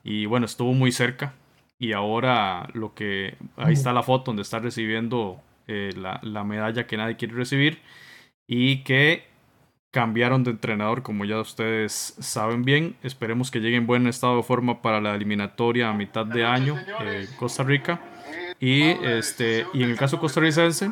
[0.03, 1.33] Y bueno, estuvo muy cerca.
[1.79, 6.85] Y ahora lo que, ahí está la foto donde está recibiendo eh, la, la medalla
[6.85, 7.79] que nadie quiere recibir
[8.47, 9.29] y que
[9.91, 12.95] cambiaron de entrenador, como ya ustedes saben bien.
[13.03, 16.75] Esperemos que llegue en buen estado de forma para la eliminatoria a mitad de año
[17.37, 17.99] Costa Rica.
[18.59, 20.91] Y, este, y en el caso costarricense,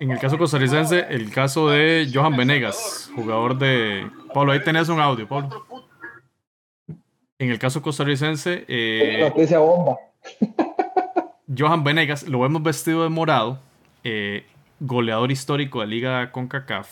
[0.00, 4.10] En el caso costarricense, el caso de Johan Venegas, jugador de.
[4.34, 5.85] Pablo, ahí tenés un audio, Pablo.
[7.38, 8.64] En el caso costarricense.
[8.68, 9.98] Eh, bomba.
[11.56, 13.60] Johan Venegas, lo hemos vestido de morado,
[14.04, 14.46] eh,
[14.80, 16.88] goleador histórico de Liga CONCACAF,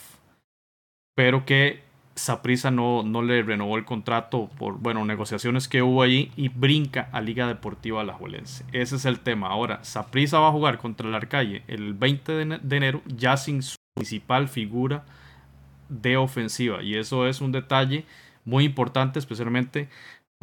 [1.15, 1.81] pero que
[2.15, 7.09] Saprisa no, no le renovó el contrato por, bueno, negociaciones que hubo allí y brinca
[7.11, 8.63] a Liga Deportiva Alajuelense.
[8.71, 9.49] Ese es el tema.
[9.49, 12.31] Ahora, Saprisa va a jugar contra el Arcalle el 20
[12.61, 15.03] de enero ya sin su principal figura
[15.89, 16.81] de ofensiva.
[16.81, 18.05] Y eso es un detalle
[18.45, 19.89] muy importante, especialmente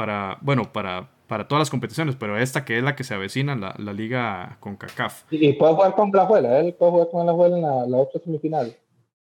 [0.03, 3.55] para, bueno, para, para todas las competiciones, pero esta que es la que se avecina,
[3.55, 5.23] la, la Liga con CACAF.
[5.31, 6.59] ¿Y puede jugar con la Juela?
[6.59, 8.75] ¿Él puede jugar con la Juela en la, la otra semifinal?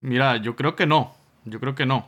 [0.01, 1.14] Mira, yo creo que no.
[1.45, 2.07] Yo creo que no.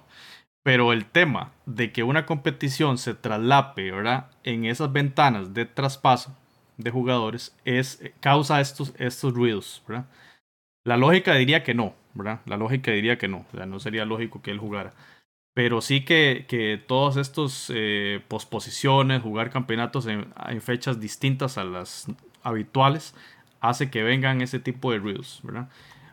[0.62, 4.26] Pero el tema de que una competición se traslape, ¿verdad?
[4.44, 6.36] En esas ventanas de traspaso
[6.76, 10.04] de jugadores es eh, causa estos, estos ruidos, ¿verdad?
[10.84, 12.38] La lógica diría que no, ¿verdad?
[12.46, 14.92] La lógica diría que no, o sea, no sería lógico que él jugara.
[15.54, 21.64] Pero sí que, que todos estos eh, posposiciones, jugar campeonatos en, en, fechas distintas a
[21.64, 22.06] las
[22.42, 23.14] habituales,
[23.60, 25.68] hace que vengan ese tipo de ruidos, ¿verdad?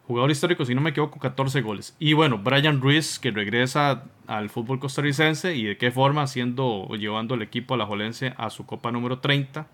[0.07, 1.93] Jugador histórico, si no me equivoco, 14 goles.
[1.99, 7.35] Y bueno, Brian Ruiz, que regresa al fútbol costarricense y de qué forma, haciendo, llevando
[7.35, 9.67] el equipo a la Jolense a su Copa número 30,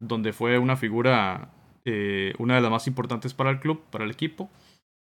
[0.00, 1.48] donde fue una figura,
[1.86, 4.50] eh, una de las más importantes para el club, para el equipo.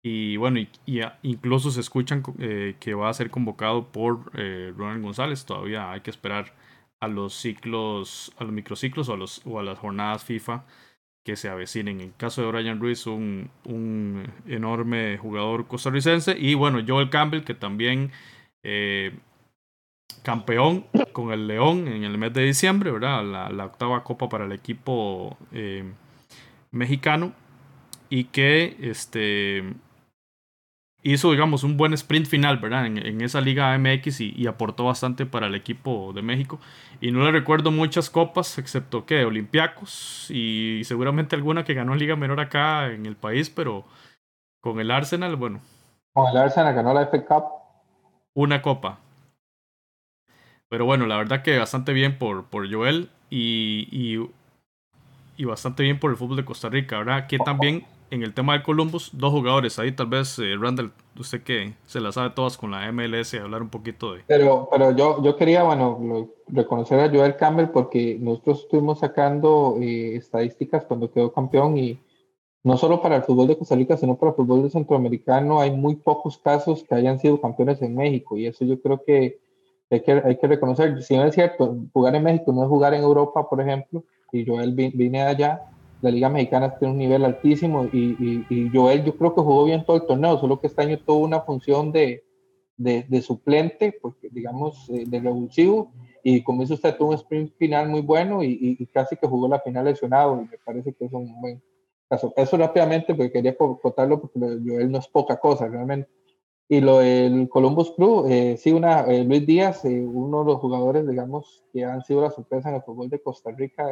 [0.03, 5.03] Y bueno, y, incluso se escuchan eh, que va a ser convocado por eh, Ronald
[5.03, 5.45] González.
[5.45, 6.53] Todavía hay que esperar
[6.99, 10.65] a los ciclos, a los microciclos o a, los, o a las jornadas FIFA
[11.25, 11.99] que se avecinen.
[11.99, 16.37] En el caso de Brian Ruiz, un, un enorme jugador costarricense.
[16.37, 18.11] Y bueno, Joel Campbell, que también
[18.63, 19.13] eh,
[20.23, 23.25] campeón con el León en el mes de diciembre, ¿verdad?
[23.51, 25.37] La, octava copa para el equipo
[26.71, 27.33] mexicano.
[28.09, 29.65] Y que este,
[31.13, 32.85] hizo, digamos, un buen sprint final, ¿verdad?
[32.85, 36.59] En, esa Liga MX y, aportó bastante para el equipo de México.
[37.01, 41.99] Y no le recuerdo muchas copas, excepto que Olympiacos y seguramente alguna que ganó en
[41.99, 43.85] Liga Menor acá en el país, pero
[44.61, 45.61] con el Arsenal, bueno.
[46.13, 47.43] Con el Arsenal ganó la FA Cup.
[48.33, 48.99] Una copa.
[50.69, 54.29] Pero bueno, la verdad que bastante bien por, por Joel y, y,
[55.37, 57.27] y bastante bien por el fútbol de Costa Rica, ¿verdad?
[57.27, 61.43] Que también en el tema de Columbus, dos jugadores ahí, tal vez eh, Randall, usted
[61.43, 64.21] que se la sabe todas con la MLS, hablar un poquito de...
[64.27, 70.15] Pero, pero yo, yo quería, bueno, reconocer a Joel Campbell porque nosotros estuvimos sacando eh,
[70.15, 71.99] estadísticas cuando quedó campeón y
[72.63, 75.71] no solo para el fútbol de Costa Rica, sino para el fútbol de centroamericano, hay
[75.71, 79.39] muy pocos casos que hayan sido campeones en México y eso yo creo que
[79.89, 81.01] hay que, hay que reconocer.
[81.01, 84.45] Si no es cierto, jugar en México no es jugar en Europa, por ejemplo, y
[84.45, 85.61] Joel vine de allá,
[86.01, 89.85] la Liga Mexicana tiene un nivel altísimo y, y, Joel yo creo que jugó bien
[89.85, 92.23] todo el torneo, solo que este año tuvo una función de,
[92.77, 95.91] de, suplente, porque digamos, eh, de revulsivo,
[96.23, 99.61] y como dice usted, tuvo un sprint final muy bueno y, casi que jugó la
[99.61, 101.61] final lesionado, y me parece que es un buen
[102.09, 102.33] caso.
[102.35, 106.09] Eso rápidamente, porque quería contarlo, porque Joel no es poca cosa realmente.
[106.69, 110.59] Y lo del Columbus Crew, eh, sí, una, eh, Luis Díaz, eh, uno de los
[110.59, 113.87] jugadores, digamos, que han sido la sorpresa en el fútbol de Costa Rica,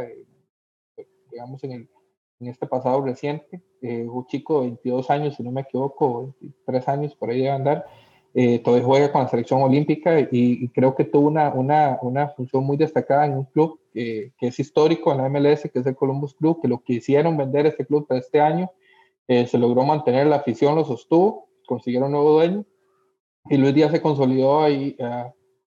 [1.32, 1.90] digamos, en, el,
[2.40, 7.16] en este pasado reciente, un chico de 22 años, si no me equivoco, 23 años,
[7.16, 7.86] por ahí debe andar,
[8.64, 12.78] todavía juega con la selección olímpica y, creo que tuvo una, una, una, función muy
[12.78, 16.60] destacada en un club que es histórico en la MLS, que es el Columbus Crew,
[16.60, 18.72] que lo quisieron vender este club para este año,
[19.28, 22.66] se logró mantener la afición, lo sostuvo consiguieron un nuevo dueño
[23.50, 24.96] y Luis Díaz se consolidó ahí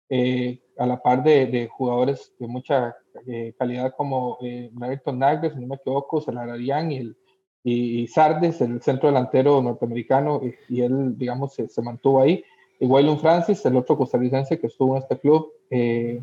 [0.09, 2.97] eh, a la par de, jugadores de mucha
[3.27, 7.17] eh, calidad como eh, Nagler, si no me equivoco, Salararian y, el,
[7.65, 12.45] y, Sardes, el centro delantero norteamericano, y, él, digamos, se, mantuvo ahí.
[12.81, 16.21] Y Waylon Francis, el otro costarricense que estuvo en este club, eh,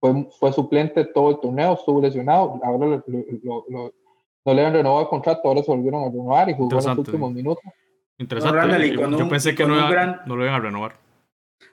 [0.00, 3.02] fue, fue, suplente todo el torneo, estuvo lesionado, ahora
[4.44, 6.98] no le han renovado el contrato, ahora se volvieron a renovar y jugó en los
[6.98, 7.64] últimos minutos.
[8.18, 8.92] Interesante.
[8.94, 11.03] yo, pensé que no, lo iban a renovar.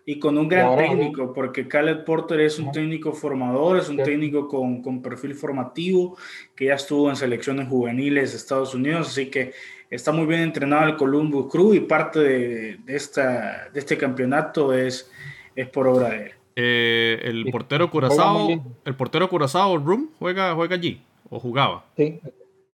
[0.05, 4.47] Y con un gran técnico, porque Caleb Porter es un técnico formador, es un técnico
[4.47, 6.17] con, con, perfil formativo,
[6.55, 9.53] que ya estuvo en selecciones juveniles de Estados Unidos, así que
[9.89, 14.73] está muy bien entrenado el Columbus Crew y parte de, de esta, de este campeonato
[14.73, 15.11] es,
[15.55, 16.31] es por obra de él.
[16.55, 18.49] Eh, el portero Curazao,
[18.85, 21.85] el portero Curazao Room juega, juega allí o jugaba.
[21.95, 22.19] Sí,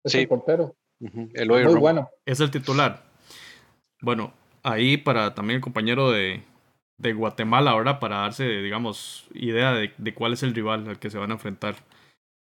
[0.02, 0.74] es el portero.
[1.34, 2.08] el muy bueno.
[2.24, 3.04] Es el titular.
[4.00, 4.32] Bueno,
[4.62, 6.42] ahí para también el compañero de,
[6.98, 11.10] de Guatemala ahora para darse, digamos, idea de, de, cuál es el rival al que
[11.10, 11.76] se van a enfrentar.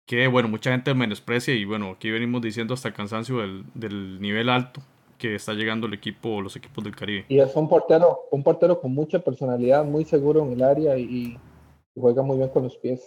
[0.06, 4.20] Que, bueno, mucha gente menosprecia y, bueno, aquí venimos diciendo hasta el cansancio del, del
[4.20, 4.80] nivel alto
[5.18, 7.24] que está llegando el equipo, los equipos del Caribe.
[7.28, 11.36] Y es un portero, un portero con mucha personalidad, muy seguro en el área y,
[11.94, 13.06] juega muy bien con los pies.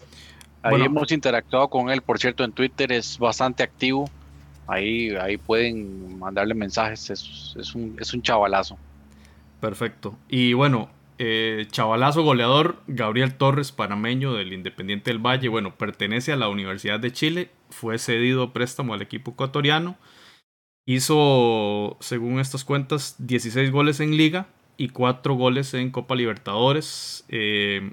[0.61, 4.09] Ahí hemos interactuado con él, por cierto, en Twitter es bastante activo
[4.71, 8.77] Ahí, ahí pueden mandarle mensajes, es, es, un, es un chavalazo.
[9.59, 10.15] Perfecto.
[10.29, 10.89] Y bueno,
[11.23, 15.49] eh, chavalazo goleador Gabriel Torres, panameño del Independiente del Valle.
[15.49, 19.97] Bueno, pertenece a la Universidad de Chile, fue cedido préstamo al equipo ecuatoriano.
[20.87, 24.47] Hizo, según estas cuentas, 16 goles en liga
[24.77, 27.23] y 4 goles en Copa Libertadores.
[27.29, 27.91] Eh,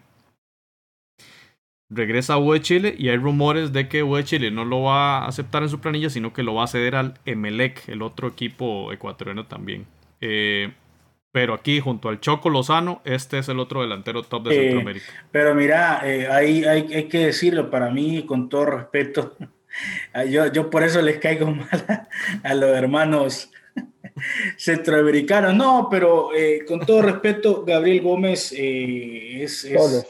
[1.90, 4.84] regresa a U de Chile y hay rumores de que U de Chile no lo
[4.84, 8.00] va a aceptar en su planilla, sino que lo va a ceder al Emelec, el
[8.00, 9.84] otro equipo ecuatoriano también.
[10.22, 10.72] Eh,
[11.32, 15.06] pero aquí, junto al Choco Lozano, este es el otro delantero top de eh, Centroamérica.
[15.30, 19.36] Pero mira, eh, hay, hay, que decirlo para mí, con todo respeto,
[20.30, 22.08] yo, yo por eso les caigo mal
[22.42, 23.50] a, los hermanos
[24.56, 25.54] centroamericanos.
[25.54, 26.30] No, pero
[26.66, 30.06] con todo respeto, Gabriel Gómez es, es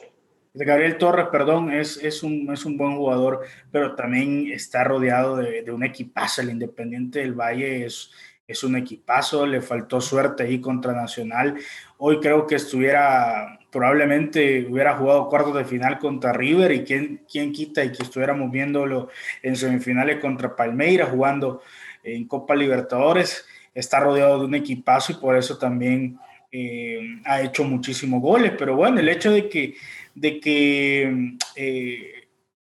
[0.55, 3.41] Gabriel Torres, perdón, es, es, un, es un buen jugador,
[3.71, 6.43] pero también está rodeado de, de un equipazo.
[6.43, 8.13] El Independiente del Valle es,
[8.49, 11.59] es un equipazo, le faltó suerte ahí contra Nacional.
[11.99, 17.53] Hoy creo que estuviera, probablemente hubiera jugado cuartos de final contra River y quién, quién
[17.53, 19.11] quita y que estuviéramos viéndolo
[19.43, 21.63] en semifinales contra Palmeiras, jugando
[22.03, 23.45] en Copa Libertadores.
[23.75, 26.19] Está rodeado de un equipazo y por eso también
[26.51, 28.53] eh, ha hecho muchísimos goles.
[28.59, 29.75] Pero bueno, el hecho de que
[30.15, 32.18] de que eh,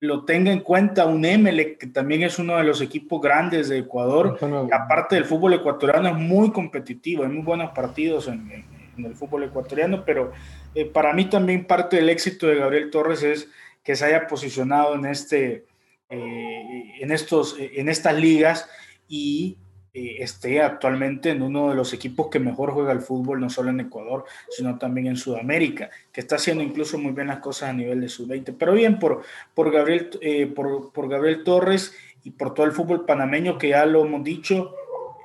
[0.01, 3.79] lo tenga en cuenta un Emelec, que también es uno de los equipos grandes de
[3.79, 4.39] Ecuador.
[4.73, 8.65] Aparte del fútbol ecuatoriano, es muy competitivo, hay muy buenos partidos en,
[8.97, 10.33] el fútbol ecuatoriano, pero
[10.75, 13.49] eh, para mí también parte del éxito de Gabriel Torres es
[13.83, 15.65] que se haya posicionado en, este,
[16.11, 18.69] eh, en, estos, en estas ligas
[19.09, 19.57] y
[19.93, 23.71] eh, esté actualmente en uno de los equipos que mejor juega el fútbol, no solo
[23.71, 27.73] en Ecuador, sino también en Sudamérica, que está haciendo incluso muy bien las cosas a
[27.73, 28.55] nivel de sub-20.
[28.57, 29.23] Pero bien, por,
[29.53, 33.85] por, Gabriel, eh, por, por Gabriel Torres y por todo el fútbol panameño, que ya
[33.85, 34.75] lo hemos dicho,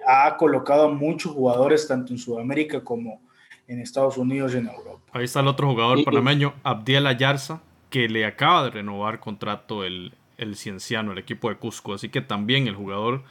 [0.08, 3.22] ha colocado a muchos jugadores tanto en Sudamérica como
[3.68, 5.00] en Estados Unidos y en Europa.
[5.12, 7.62] Ahí está el otro jugador panameño, Abdiel Ayarza,
[7.92, 11.94] que le acaba de renovar contrato el, el Cienciano, el equipo de Cusco.
[11.94, 13.24] Así que también el jugador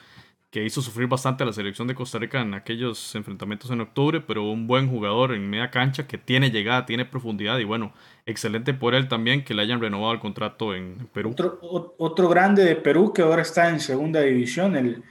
[0.55, 4.21] que hizo sufrir bastante a la selección de Costa Rica en aquellos enfrentamientos en octubre,
[4.21, 7.93] pero un buen jugador en media cancha que tiene llegada, tiene profundidad y bueno,
[8.25, 11.31] excelente por él también que le hayan renovado el contrato en Perú.
[11.31, 11.59] Otro,
[11.99, 15.03] otro grande de Perú que ahora está en segunda división, el,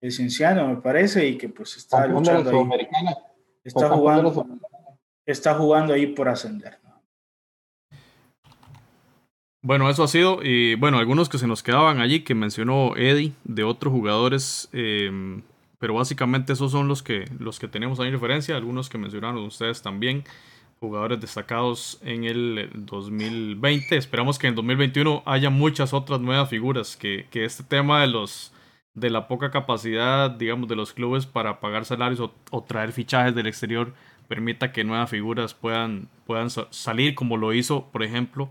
[0.00, 2.86] el Cienciano, me parece, y que pues está luchando ahí.
[3.64, 4.46] Está jugando,
[5.26, 6.78] está jugando ahí por ascender.
[9.64, 10.40] Bueno, eso ha sido.
[10.42, 14.68] Y bueno, algunos que se nos quedaban allí, que mencionó Eddie, de otros jugadores.
[14.74, 15.40] Em,
[15.78, 18.56] pero básicamente esos son los que, los que tenemos ahí en referencia.
[18.56, 20.24] Algunos que mencionaron ustedes también.
[20.80, 23.96] Jugadores destacados en el 2020.
[23.96, 26.94] Esperamos que en el 2021 haya muchas otras nuevas figuras.
[26.98, 28.52] Que, que este tema de los
[28.92, 33.46] de la poca capacidad, digamos, de los clubes para pagar salarios o, traer fichajes del
[33.46, 33.94] exterior
[34.28, 38.50] permita que nuevas figuras puedan, puedan salir, como lo hizo, por ejemplo,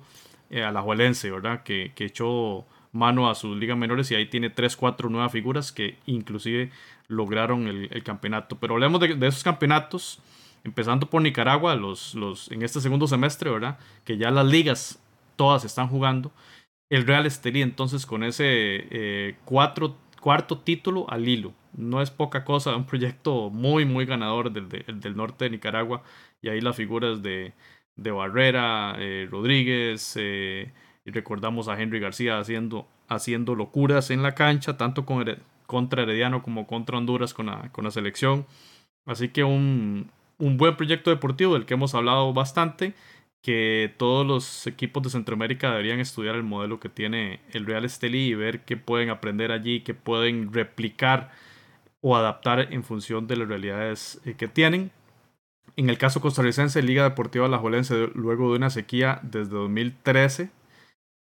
[0.53, 1.63] eh, a la Juelense, ¿verdad?
[1.63, 5.71] Que, que, echó mano a sus ligas menores y ahí tiene 3, 4 nuevas figuras
[5.71, 6.69] que inclusive
[7.07, 8.59] lograron el, campeonato.
[8.59, 10.19] Pero hablemos de, esos campeonatos,
[10.63, 13.79] empezando por Nicaragua, los, los, en este segundo semestre, ¿verdad?
[14.03, 15.01] Que ya las ligas
[15.37, 16.31] todas están jugando.
[16.87, 21.53] El Real Estelí entonces con ese eh, cuarto título al hilo.
[21.75, 26.03] No es poca cosa, un proyecto muy, muy ganador del, del norte de Nicaragua.
[26.43, 27.53] Y ahí las figuras de,
[27.95, 30.71] de Barrera, eh, Rodríguez, eh,
[31.05, 35.25] y recordamos a Henry García haciendo, haciendo locuras en la cancha, tanto con
[35.67, 38.45] contra Herediano como contra Honduras con la, con la selección.
[39.05, 42.93] Así que un, un buen proyecto deportivo del que hemos hablado bastante,
[43.41, 48.27] que todos los equipos de Centroamérica deberían estudiar el modelo que tiene el Real Estelí
[48.27, 51.31] y ver qué pueden aprender allí, qué pueden replicar
[52.01, 54.91] o adaptar en función de las realidades eh, que tienen.
[55.75, 60.51] En el caso costarricense, Liga Deportiva Alajuelense, luego de una sequía desde 2013,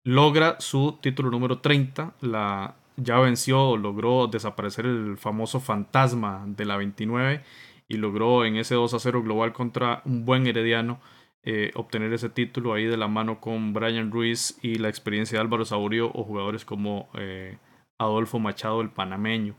[0.04, 2.16] logra su título número 30.
[2.22, 7.44] La, ya venció, logró desaparecer el famoso fantasma de la 29
[7.88, 11.00] y logró en ese 2 a 0 global contra un buen herediano
[11.48, 15.42] eh, obtener ese título ahí de la mano con Brian Ruiz y la experiencia de
[15.42, 17.60] Álvaro Saurio o jugadores como eh,
[18.00, 19.56] Adolfo Machado, el panameño.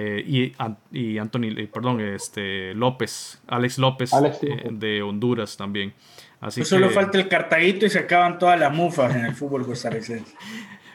[0.00, 0.52] Eh, y,
[0.92, 5.92] y, Anthony, eh, perdón, este López, Alex López eh, de Honduras también.
[6.40, 9.66] Así pues Solo falta el Cartaguito y se acaban todas las mufas en el fútbol
[9.66, 10.36] costarricense.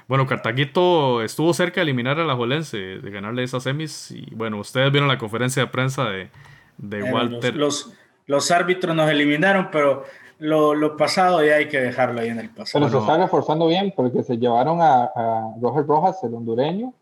[0.08, 4.10] Bueno, Cartaguito estuvo cerca de eliminar a la Jolense, de ganarle esas semis.
[4.12, 6.30] Y bueno, ustedes vieron la conferencia de prensa de,
[6.78, 7.58] de Walter.
[7.58, 7.92] Los,
[8.26, 10.06] los, árbitros nos eliminaron, pero
[10.40, 12.86] lo, lo, pasado ya hay que dejarlo ahí en el pasado.
[12.86, 16.94] Pero se está reforzando bien porque se llevaron a, a Roger Rojas, el hondureño,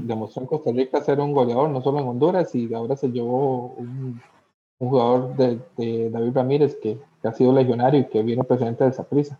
[0.00, 3.74] demostró en Costa Rica ser un goleador, no solo en Honduras, y ahora se llevó
[3.76, 4.20] un,
[4.78, 9.38] jugador de, David Ramírez que, ha sido legionario y que viene presidente de Saprissa.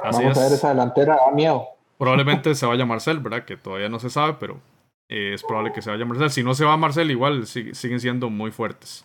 [0.00, 1.66] Vamos a ver esa delantera, da miedo.
[1.98, 3.44] Probablemente se vaya Marcel, ¿verdad?
[3.44, 4.60] Que todavía no se sabe, pero
[5.08, 6.30] eh, es probable que se vaya Marcel.
[6.30, 9.04] Si no se va Marcel, igual siguen siendo muy fuertes.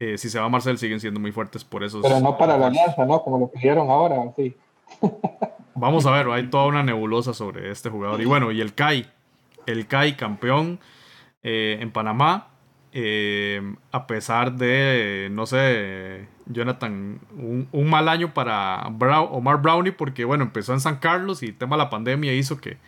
[0.00, 2.00] Eh, si se va Marcel, siguen siendo muy fuertes por eso.
[2.02, 3.22] Pero no para la alianza, ¿no?
[3.22, 4.56] Como lo pidieron ahora, sí.
[5.74, 8.20] Vamos a ver, hay toda una nebulosa sobre este jugador.
[8.20, 9.06] Y bueno, y el CAI,
[9.68, 10.80] el CAI campeón
[11.42, 12.48] eh, en Panamá.
[12.92, 13.60] Eh,
[13.92, 20.72] a pesar de, no sé, Jonathan, un, mal año para Omar Brownie, porque bueno, empezó
[20.72, 22.78] en San Carlos y el tema de la pandemia hizo que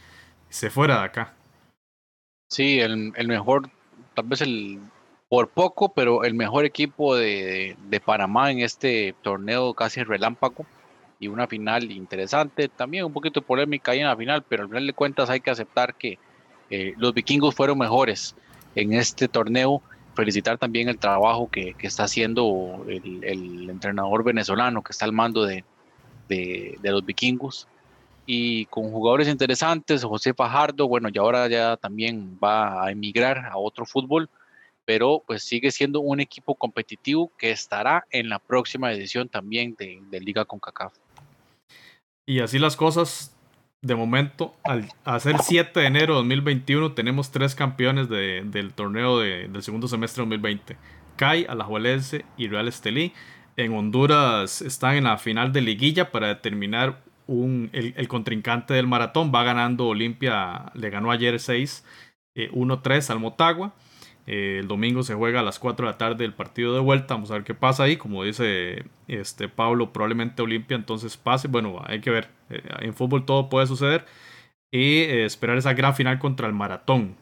[0.48, 1.34] se fuera de acá.
[2.48, 3.70] Sí, el, mejor,
[4.14, 4.80] tal vez el,
[5.28, 10.66] por poco, pero el mejor equipo de, de, Panamá en este torneo casi relámpago
[11.20, 14.86] y una final interesante, también un poquito polémica ahí en la final, pero al final
[14.86, 16.18] de cuentas hay que aceptar que
[16.70, 18.34] eh, los vikingos fueron mejores
[18.74, 19.82] en este torneo.
[20.14, 25.64] Felicitar también el trabajo que, está haciendo el, entrenador venezolano que está al mando de,
[26.82, 27.66] los vikingos.
[28.26, 33.57] Y con jugadores interesantes, José Fajardo, bueno, y ahora ya también va a emigrar a
[33.57, 34.28] otro fútbol,
[34.84, 40.00] pero pues sigue siendo un equipo competitivo que estará en la próxima edición también de,
[40.11, 40.92] de Liga CONCACAF.
[42.26, 43.34] Y así las cosas,
[43.82, 49.62] de momento, al hacer 7 de enero de 2021, tenemos tres campeones del torneo del
[49.62, 50.76] segundo semestre de 2020.
[51.16, 53.12] CAI, Alajuelense y Real Estelí.
[53.57, 59.32] En Honduras están en la final de liguilla para determinar un, el, contrincante del maratón.
[59.34, 61.84] Va ganando Olimpia, le ganó ayer 6,
[62.34, 63.74] 1-3 eh, al Motagua.
[64.26, 67.14] Eh, el domingo se juega a las 4 de la tarde el partido de vuelta.
[67.14, 67.96] Vamos a ver qué pasa ahí.
[67.96, 71.48] Como dice este Pablo, probablemente Olimpia entonces pase.
[71.48, 72.39] Bueno, hay que ver.
[72.50, 74.04] Eh, en fútbol todo puede suceder.
[74.70, 77.16] Y eh, esperar esa gran final contra el maratón.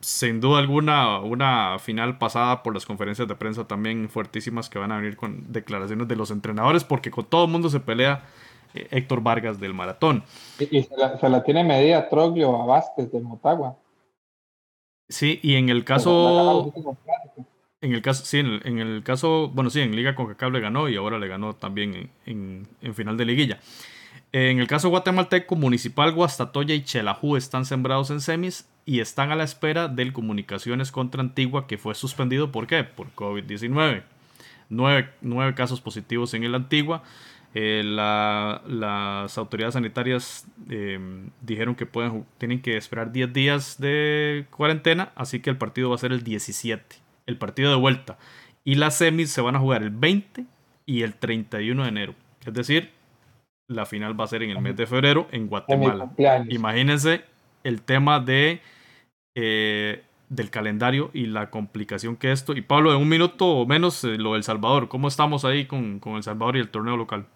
[0.00, 4.92] sin duda alguna, una final pasada por las conferencias de prensa también fuertísimas que van
[4.92, 8.24] a venir con declaraciones de los entrenadores, porque con todo el mundo se pelea
[8.74, 10.22] Héctor Vargas del maratón.
[10.58, 13.76] Y, se, la, se, la, tiene medida Troglio a Vázquez del Motagua.
[15.08, 16.72] Sí, y en el caso.
[17.80, 20.96] En el caso, sí, en el, caso, bueno, sí, en Liga con le ganó y
[20.96, 23.60] ahora le ganó también en, en, final de liguilla.
[24.32, 29.36] En el caso guatemalteco, Municipal, Guastatoya y Chelajú están sembrados en semis y están a
[29.36, 32.52] la espera del Comunicaciones contra Antigua que fue suspendido.
[32.52, 32.84] ¿Por qué?
[32.84, 34.02] Por COVID-19.
[34.68, 37.02] Nueve, casos positivos en el Antigua.
[37.54, 45.12] Eh, las autoridades sanitarias em, dijeron que pueden, tienen que esperar 10 días de cuarentena,
[45.16, 46.96] así que el partido va a ser el 17,
[47.26, 48.18] el partido de vuelta.
[48.62, 50.44] Y las semis se van a jugar el 20
[50.84, 52.14] y el 31 de enero.
[52.44, 52.97] Es decir,
[53.68, 56.10] la final va a ser en el mes de febrero en Guatemala.
[56.48, 57.22] Imagínense
[57.62, 58.60] el tema de
[59.34, 62.54] eh, del calendario y la complicación que esto.
[62.54, 64.88] Y Pablo, en un minuto o menos, eh, lo del Salvador.
[64.88, 67.26] ¿Cómo estamos ahí con, con, El Salvador y el torneo local?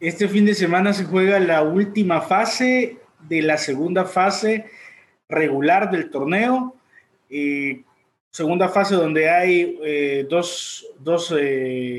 [0.00, 2.98] Este fin de semana se juega la última fase
[3.28, 4.66] de la segunda fase
[5.28, 6.74] regular del torneo.
[7.28, 7.82] Eh,
[8.30, 11.34] segunda fase donde hay eh, dos, dos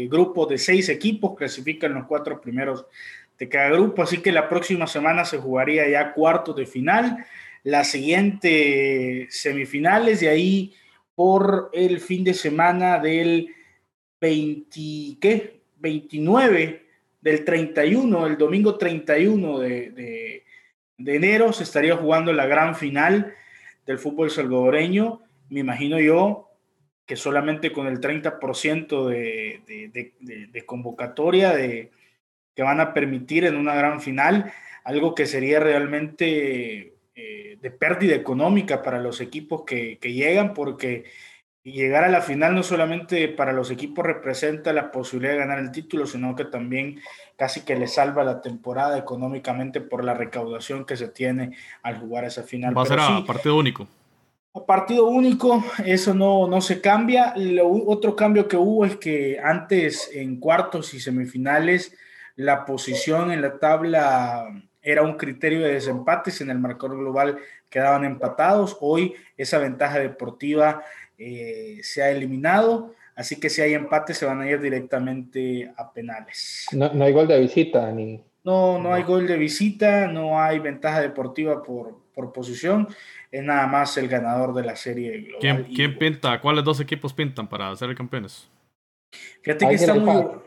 [0.10, 2.86] grupos de seis equipos, clasifican los cuatro primeros
[3.50, 7.26] cada grupo, así que la próxima semana se jugaría ya cuartos de final
[7.64, 10.74] la siguiente semifinales, y ahí
[11.16, 13.50] por el fin de semana del
[14.20, 15.62] 20, ¿qué?
[15.78, 16.86] 29,
[17.22, 20.44] del 31, el domingo 31 de, de,
[20.98, 23.34] de enero se estaría jugando la gran final
[23.86, 25.22] del fútbol salvadoreño.
[25.50, 26.50] Me imagino yo
[27.06, 31.92] que solamente con el 30% de, de, de, convocatoria de,
[32.56, 34.52] que van a permitir en una gran final,
[34.84, 41.06] algo que sería realmente eh, de pérdida económica para los equipos que, llegan, porque
[41.64, 45.72] llegar a la final no solamente para los equipos representa la posibilidad de ganar el
[45.72, 47.00] título, sino que también
[47.38, 52.26] casi que le salva la temporada económicamente por la recaudación que se tiene al jugar
[52.26, 52.76] esa final.
[52.76, 53.88] Va a ser a partido único.
[54.54, 57.34] A partido único, eso no, no se cambia.
[57.38, 61.96] Lo, otro cambio que hubo es que antes en cuartos y semifinales
[62.36, 64.48] la posición en la tabla
[64.82, 67.38] era un criterio de desempates, en el marcador global
[67.70, 70.84] quedaban empatados, hoy esa ventaja deportiva
[71.18, 75.92] eh, se ha eliminado, así que si hay empate se van a ir directamente a
[75.94, 76.66] penales.
[76.72, 78.24] No, hay gol de visita ni...
[78.44, 82.88] No, no hay gol de visita, no hay ventaja deportiva por, por posición,
[83.32, 85.68] es nada más el ganador de la serie global.
[85.74, 86.42] ¿Quién, pinta?
[86.42, 88.50] ¿Cuáles dos equipos pintan para ser campeones?
[89.44, 90.42] Fíjate que está muy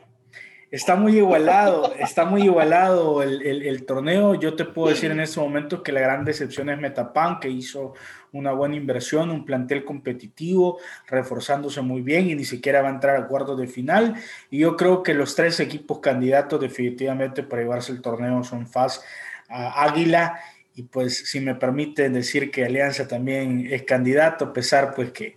[0.75, 4.35] Está muy igualado, está muy igualado el, torneo.
[4.35, 7.95] Yo te puedo decir en este momento que la gran decepción es Metapan, que hizo
[8.33, 13.15] una buena inversión, un plantel competitivo, reforzándose muy bien y ni siquiera va a entrar
[13.15, 14.17] a cuartos de final.
[14.51, 19.01] Y yo creo que los tres equipos candidatos definitivamente para llevarse el torneo son FAS,
[19.49, 20.41] Águila
[20.75, 25.37] y pues si me permiten decir que Alianza también es candidato, a pesar pues que,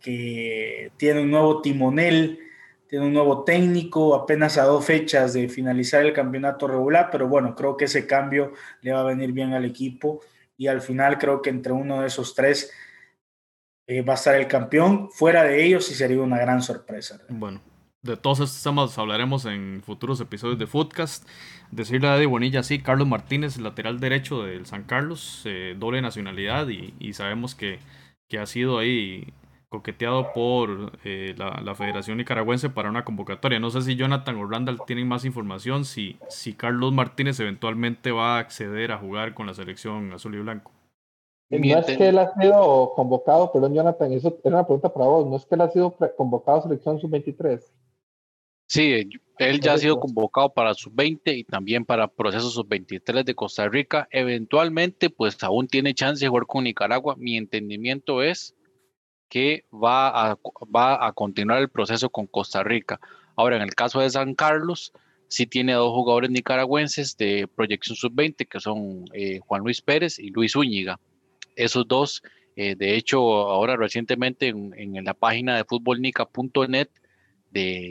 [0.00, 2.48] que tiene un nuevo timonel
[2.92, 7.54] tiene un nuevo técnico, apenas a dos fechas de finalizar el campeonato regular, pero bueno,
[7.56, 8.52] creo que ese cambio
[8.82, 10.20] le va a venir bien al equipo
[10.58, 12.70] y al final creo que entre uno de esos tres
[13.86, 15.08] eh, va a estar el campeón.
[15.10, 17.18] Fuera de ellos sí sería una gran sorpresa.
[17.30, 17.62] Bueno,
[18.02, 21.26] de todos estos temas hablaremos en futuros episodios de Footcast.
[21.70, 26.68] Decirle a Eddie Bonilla, sí, Carlos Martínez, lateral derecho del San Carlos, eh, doble nacionalidad
[26.68, 27.78] y, y sabemos que,
[28.28, 29.32] que ha sido ahí
[29.72, 33.58] coqueteado por eh, la, Federación Nicaragüense para una convocatoria.
[33.58, 38.36] No sé si Jonathan o Randall tienen más información, si, si Carlos Martínez eventualmente va
[38.36, 40.70] a acceder a jugar con la selección azul y blanco.
[41.48, 45.26] No es que él ha sido convocado, perdón Jonathan, eso era una pregunta para vos,
[45.26, 47.62] no es que él ha sido convocado a selección sub-23.
[48.66, 53.68] Sí, él ya ha sido convocado para sub-20 y también para procesos sub-23 de Costa
[53.68, 54.06] Rica.
[54.10, 57.16] Eventualmente, pues aún tiene chance de jugar con Nicaragua.
[57.18, 58.54] Mi entendimiento es
[59.32, 63.00] que va a, continuar el proceso con Costa Rica.
[63.34, 64.92] Ahora, en el caso de San Carlos,
[65.28, 70.28] sí tiene dos jugadores nicaragüenses de proyección sub-20, que son eh, Juan Luis Pérez y
[70.28, 71.00] Luis Úñiga.
[71.56, 72.22] Esos dos,
[72.56, 76.90] eh, de hecho, ahora recientemente en, la página de futbolnica.net,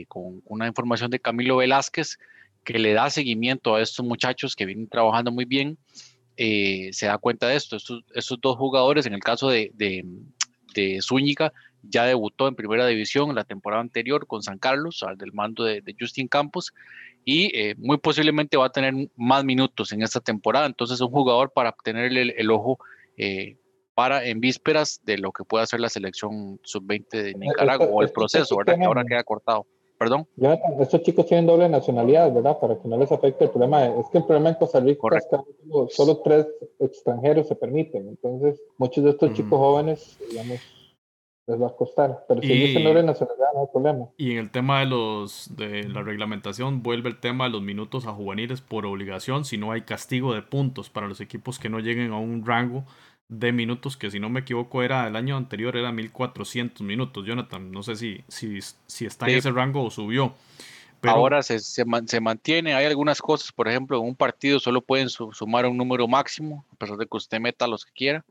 [0.09, 2.19] con una información de Camilo Velázquez,
[2.63, 5.79] que le da seguimiento a estos muchachos que vienen trabajando muy bien,
[6.37, 7.77] eh, se da cuenta de esto.
[7.77, 9.71] Estos, dos jugadores, en el caso de
[11.01, 11.53] Zúñiga
[11.83, 15.95] ya debutó en primera división la temporada anterior con San Carlos, al del mando de,
[15.99, 16.73] Justin Campos,
[17.25, 20.65] y eh, muy posiblemente va a tener más minutos en esta temporada.
[20.65, 22.79] Entonces, es un jugador para tener el, ojo
[23.17, 23.57] eh,
[23.93, 28.09] para en vísperas de lo que pueda hacer la selección sub-20 de Nicaragua o el
[28.09, 28.77] proceso, ¿verdad?
[28.77, 29.65] Que ahora queda cortado.
[30.01, 30.27] Perdón.
[30.79, 32.57] estos chicos tienen doble nacionalidad, ¿verdad?
[32.59, 33.85] Para que no les afecte el problema.
[33.85, 36.47] Es que el problema en Costa Rica es que solo tres
[36.79, 38.07] extranjeros se permiten.
[38.07, 40.59] Entonces, muchos de estos chicos jóvenes, digamos,
[41.45, 42.25] les va a costar.
[42.27, 44.09] Pero si dicen doble nacionalidad, no hay problema.
[44.17, 48.07] Y en el tema de los de la reglamentación, vuelve el tema de los minutos
[48.07, 51.77] a juveniles por obligación, si no hay castigo de puntos para los equipos que no
[51.79, 52.85] lleguen a un rango
[53.31, 57.25] de minutos, que si no me equivoco era el año anterior, era 1400 minutos.
[57.25, 60.35] Jonathan, no sé si, si, si está en ese rango o subió.
[61.03, 61.85] Ahora se, se,
[62.19, 66.65] mantiene, hay algunas cosas, por ejemplo, en un partido solo pueden sumar un número máximo,
[66.71, 68.25] a pesar de que usted meta los que quiera.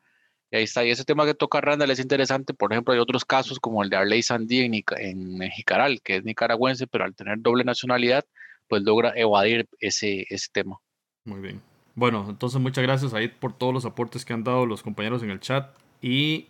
[0.50, 0.84] Y ahí está.
[0.84, 2.52] Y ese tema que toca Randall es interesante.
[2.52, 6.24] Por ejemplo, hay otros casos como el de Arley Sandí en, en Mexicaral, que es
[6.24, 8.26] nicaragüense, pero al tener doble nacionalidad,
[8.68, 10.78] pues logra evadir ese, ese tema.
[11.24, 11.69] Muy bien.
[12.00, 15.28] Bueno, entonces muchas gracias ahí por todos los aportes que han dado los compañeros en
[15.28, 15.68] el chat.
[16.00, 16.46] Y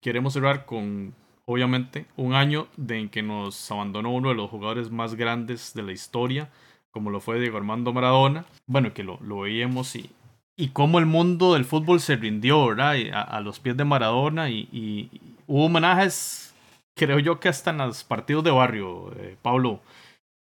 [0.00, 1.16] queremos cerrar con,
[1.46, 5.82] obviamente, un año de en que nos abandonó uno de los jugadores más grandes de
[5.82, 6.48] la historia,
[6.92, 8.44] como lo fue Diego Armando Maradona.
[8.68, 10.08] Bueno, que lo, lo veíamos y,
[10.56, 12.94] y cómo el mundo del fútbol se rindió, ¿verdad?
[13.12, 15.10] A, los pies de Maradona y,
[15.48, 16.54] hubo homenajes,
[16.94, 19.80] creo yo que hasta en los partidos de barrio, eh, Pablo,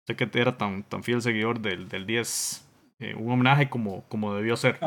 [0.05, 2.64] sé que era tan, tan fiel seguidor del, del 10,
[2.99, 4.79] eh, un homenaje como, como debió ser.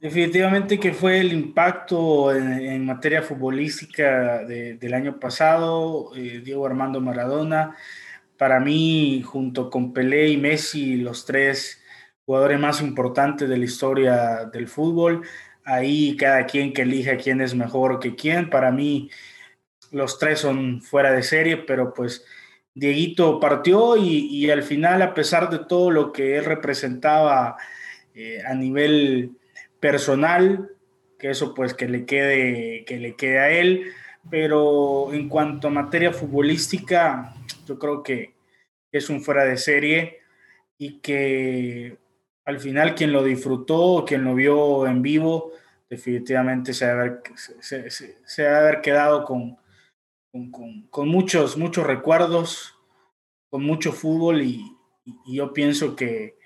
[0.00, 7.76] definitivamente que fue el impacto en, materia futbolística del año pasado, eh, Diego Armando Maradona,
[8.36, 11.82] para mí, junto con Pelé y Messi, los tres
[12.24, 15.22] jugadores más importantes de la historia del fútbol.
[15.64, 18.50] Ahí cada quien que elija quién es mejor que quién.
[18.50, 19.10] Para mí
[19.90, 22.24] los tres son fuera de serie, pero pues
[22.76, 27.56] Dieguito partió y, al final, a pesar de todo lo que él representaba
[28.14, 29.30] eh, a nivel
[29.80, 30.68] personal,
[31.18, 33.92] que eso pues que le quede, que le quede a él,
[34.28, 37.34] pero en cuanto a materia futbolística,
[37.66, 38.34] yo creo que
[38.92, 40.18] es un fuera de serie
[40.76, 41.96] y que
[42.44, 45.52] al final quien lo disfrutó, quien lo vio en vivo,
[45.88, 47.22] definitivamente se debe haber,
[47.60, 49.56] se, haber quedado con,
[50.90, 52.78] con, muchos, muchos recuerdos,
[53.50, 54.72] con mucho fútbol y,
[55.24, 56.36] yo pienso que,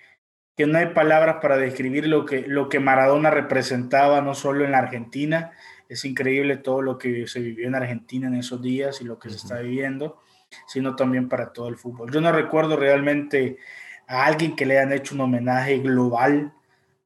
[0.55, 4.73] que, no hay palabras para describir lo que, lo que Maradona representaba, no solo en
[4.73, 5.53] la Argentina,
[5.89, 9.31] es increíble todo lo que se vivió en Argentina en esos días y lo que
[9.31, 10.21] se está viviendo,
[10.67, 12.13] sino también para todo el fútbol.
[12.13, 13.59] Yo no recuerdo realmente
[14.07, 16.53] a alguien que le han hecho un homenaje global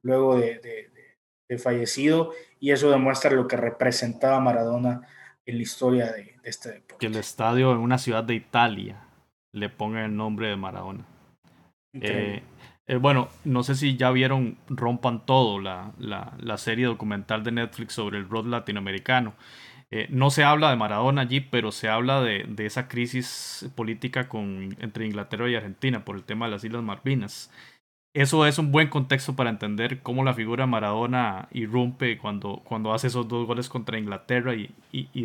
[0.01, 0.91] luego de,
[1.57, 5.07] fallecido y eso demuestra lo que representaba Maradona
[5.45, 6.95] en la historia de, este deporte.
[6.99, 9.03] Que el estadio en una ciudad de Italia
[9.51, 11.05] le ponga el nombre de Maradona.
[11.93, 12.43] Eh,
[12.87, 17.93] eh, bueno, no sé si ya vieron Rompan Todo, la, la, serie documental de Netflix
[17.93, 19.33] sobre el rock latinoamericano.
[19.91, 24.75] Eh, no se habla de Maradona allí, pero se habla de, esa crisis política con,
[24.79, 27.51] entre Inglaterra y Argentina por el tema de las Islas Malvinas.
[28.15, 33.07] Eso es un buen contexto para entender cómo la figura Maradona irrumpe cuando, cuando hace
[33.07, 34.73] esos dos goles contra Inglaterra y,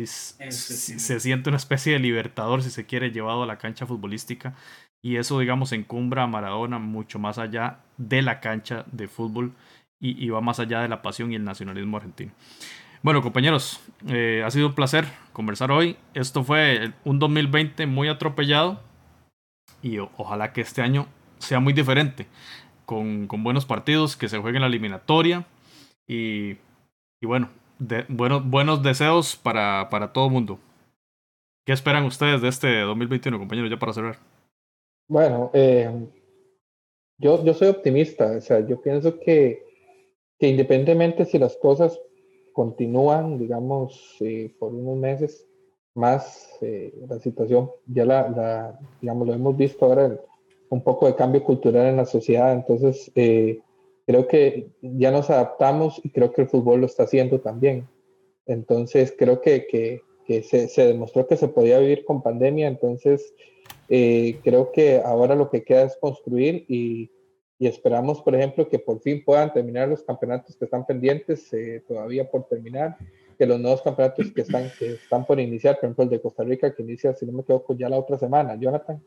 [0.05, 4.55] se siente una especie de libertador, si se quiere, llevado a la cancha futbolística.
[5.01, 9.53] Y eso, digamos, encumbra a Maradona mucho más allá de la cancha de fútbol
[10.01, 12.33] y va más allá de la pasión y el nacionalismo argentino.
[13.03, 15.97] Bueno, compañeros, eh, ha sido un placer conversar hoy.
[16.13, 18.79] Esto fue un 2020 muy atropellado
[19.81, 21.07] y ojalá que este año
[21.39, 22.27] sea muy diferente,
[22.85, 25.45] con, buenos partidos, que se jueguen la eliminatoria
[26.07, 26.57] y,
[27.21, 27.49] bueno,
[28.09, 30.59] buenos, buenos deseos para, para todo el mundo.
[31.65, 34.17] ¿Qué esperan ustedes de este 2021, compañeros, ya para cerrar?
[35.07, 35.89] Bueno, eh,
[37.17, 39.63] yo, yo soy optimista, o sea, yo pienso que,
[40.39, 41.99] que independientemente si las cosas
[42.53, 45.47] continúan, digamos, eh, por unos meses
[45.93, 50.17] más eh, la situación, ya la, digamos, lo hemos visto ahora,
[50.71, 53.59] un poco de cambio cultural en la sociedad, entonces eh,
[54.07, 57.87] creo que ya nos adaptamos y creo que el fútbol lo está haciendo también.
[58.47, 63.33] Entonces creo que, que, se, demostró que se podía vivir con pandemia, entonces
[63.87, 67.11] creo que ahora lo que queda es construir y,
[67.61, 71.83] y esperamos, por ejemplo, que por fin puedan terminar los campeonatos que están pendientes eh,
[71.87, 72.97] todavía por terminar,
[73.37, 76.43] que los nuevos campeonatos que están, que están por iniciar, por ejemplo, el de Costa
[76.43, 78.99] Rica, que inicia, si no me equivoco, ya la otra semana, Jonathan.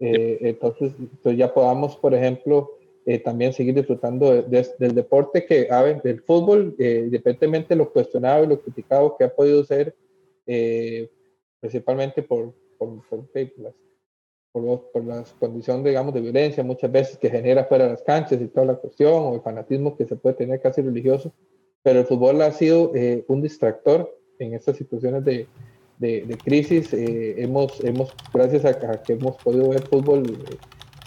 [0.00, 5.82] Eh, entonces, entonces, ya podamos, por ejemplo, eh, también seguir disfrutando del deporte que, a
[5.82, 9.94] ver, del fútbol, independientemente de lo cuestionado y lo criticado que ha podido ser,
[11.60, 13.74] principalmente por, por, por, por
[14.52, 18.40] por, por la condición, digamos, de violencia muchas veces que genera fuera de las canchas
[18.40, 21.32] y toda la cuestión, o el fanatismo que se puede tener casi religioso,
[21.82, 25.46] pero el fútbol ha sido eh, un distractor en estas situaciones de,
[25.98, 26.92] de, crisis.
[26.92, 30.22] Eh, hemos, hemos, gracias a, que hemos podido ver fútbol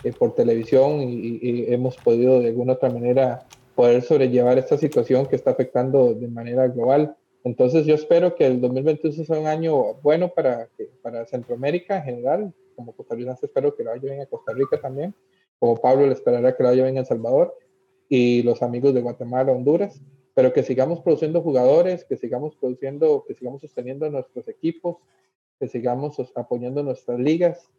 [0.03, 5.26] eh, por televisión y, y, hemos podido de alguna otra manera poder sobrellevar esta situación
[5.26, 7.15] que está afectando de manera global.
[7.43, 10.69] Entonces yo espero que el 2021 sea un año bueno para,
[11.01, 15.15] para Centroamérica en general, como costarricense espero que lo vaya bien a Costa Rica también,
[15.59, 17.55] como Pablo le esperará que lo vaya bien a El Salvador
[18.09, 20.01] y los amigos de Guatemala, Honduras,
[20.34, 24.98] pero que sigamos produciendo jugadores, que sigamos produciendo, que sigamos sosteniendo nuestros equipos,
[25.60, 27.70] que sigamos apoyando nuestras ligas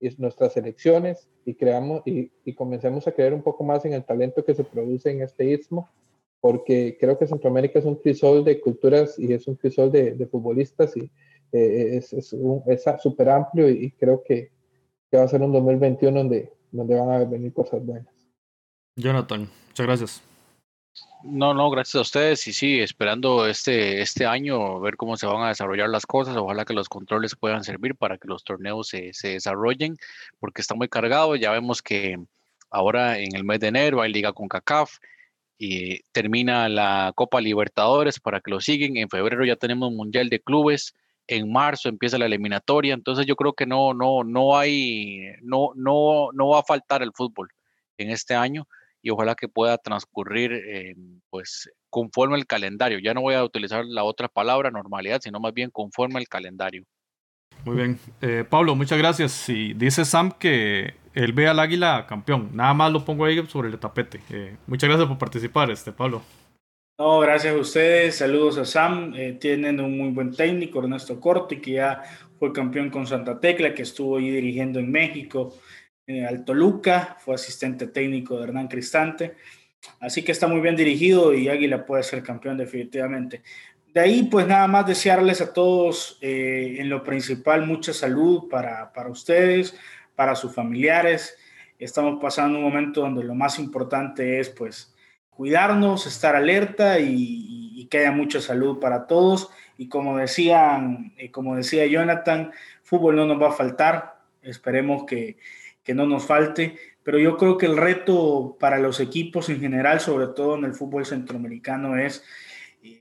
[0.00, 4.04] y nuestras selecciones y creamos y, y comencemos a creer un poco más en el
[4.04, 5.88] talento que se produce en este istmo
[6.40, 10.26] porque creo que Centroamérica es un crisol de culturas y es un crisol de, de
[10.26, 11.10] futbolistas y
[11.52, 12.14] eh, es
[13.02, 14.52] súper amplio y, creo que,
[15.10, 18.14] que, va a ser un 2021 donde, donde van a venir cosas buenas.
[18.96, 20.35] Jonathan, muchas gracias.
[21.28, 25.42] No, no, gracias a ustedes y sí, esperando este, este año ver cómo se van
[25.42, 26.36] a desarrollar las cosas.
[26.36, 29.96] Ojalá que los controles puedan servir para que los torneos se, se desarrollen,
[30.38, 31.34] porque está muy cargado.
[31.34, 32.18] Ya vemos que
[32.70, 34.98] ahora en el mes de enero hay liga con CACAF,
[35.58, 38.96] y termina la Copa Libertadores para que lo siguen.
[38.96, 40.94] En febrero ya tenemos Mundial de Clubes.
[41.26, 42.94] En marzo empieza la eliminatoria.
[42.94, 47.12] Entonces yo creo que no, no, no hay, no, no, no va a faltar el
[47.12, 47.50] fútbol
[47.98, 48.68] en este año
[49.06, 50.50] y ojalá que pueda transcurrir
[51.30, 52.98] pues conforme el calendario.
[52.98, 56.82] Ya no voy a utilizar la otra palabra normalidad, sino más bien conforme el calendario.
[57.64, 57.98] Muy bien.
[58.20, 59.48] Eh, Pablo, muchas gracias.
[59.48, 62.50] Y dice Sam que él ve al águila campeón.
[62.52, 64.20] Nada más lo pongo ahí sobre el tapete.
[64.28, 66.22] Eh, muchas gracias por participar, este Pablo.
[66.98, 68.16] No, gracias a ustedes.
[68.16, 69.14] Saludos a Sam.
[69.14, 72.02] Eh, tienen un muy buen técnico, Ernesto Corti, que ya
[72.40, 75.54] fue campeón con Santa Tecla, que estuvo ahí dirigiendo en México,
[76.06, 79.36] en Alto Luca, fue asistente técnico de Hernán Cristante.
[80.00, 83.42] Así que está muy bien dirigido y Águila puede ser campeón definitivamente.
[83.92, 88.92] De ahí, pues nada más desearles a todos eh, en lo principal mucha salud para,
[88.92, 89.76] para, ustedes,
[90.14, 91.36] para sus familiares.
[91.78, 94.94] Estamos pasando un momento donde lo más importante es pues
[95.30, 99.48] cuidarnos, estar alerta y, que haya mucha salud para todos.
[99.78, 102.50] Y como decían, eh, como decía Jonathan,
[102.82, 104.18] fútbol no nos va a faltar.
[104.42, 105.38] Esperemos que,
[105.86, 106.76] que no nos falte.
[107.04, 110.74] Pero yo creo que el reto para los equipos en general, sobre todo en el
[110.74, 112.24] fútbol centroamericano, es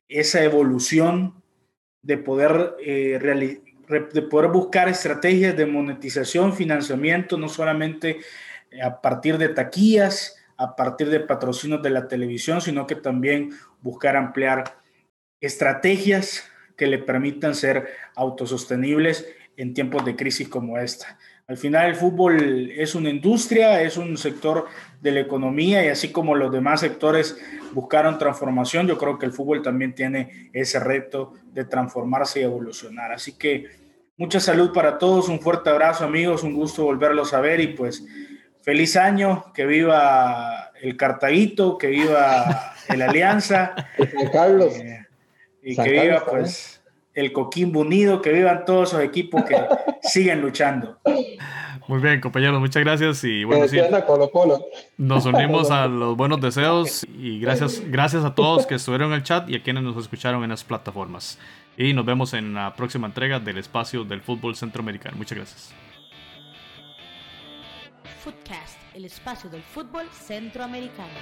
[0.07, 1.41] esa evolución
[2.03, 3.19] de poder, eh,
[4.53, 8.19] buscar estrategias de monetización, financiamiento, no solamente
[8.83, 13.51] a partir de taquillas, a partir de patrocinios de la televisión, sino que también
[13.81, 14.77] buscar ampliar
[15.41, 21.17] estrategias que le permitan ser autosostenibles en tiempos de crisis como esta.
[21.47, 24.65] Al final el fútbol es una industria, es un sector
[24.99, 27.37] de la economía y así como los demás sectores
[27.71, 33.11] buscaron transformación, yo creo que el fútbol también tiene ese reto de transformarse y evolucionar.
[33.11, 33.67] Así que
[34.17, 38.03] mucha salud para todos, un fuerte abrazo amigos, un gusto volverlos a ver y pues
[38.63, 43.75] feliz año, que viva el Cartaguito, que viva el Alianza.
[44.33, 44.75] Carlos.
[44.77, 45.05] Eh,
[45.61, 46.81] y que viva pues
[47.15, 49.55] el Coquimbo unido, que vivan todos esos equipos que
[50.01, 50.99] siguen luchando.
[51.87, 53.77] Muy bien, compañeros, muchas gracias y bueno, sí,
[54.97, 59.23] nos unimos a los buenos deseos y gracias, gracias a todos que estuvieron en el
[59.23, 61.37] chat y a quienes nos escucharon en las plataformas.
[61.77, 65.17] Y nos vemos en la próxima entrega del espacio del fútbol centroamericano.
[65.17, 65.73] Muchas gracias.
[68.23, 71.13] Footcast, el espacio del fútbol centroamericano.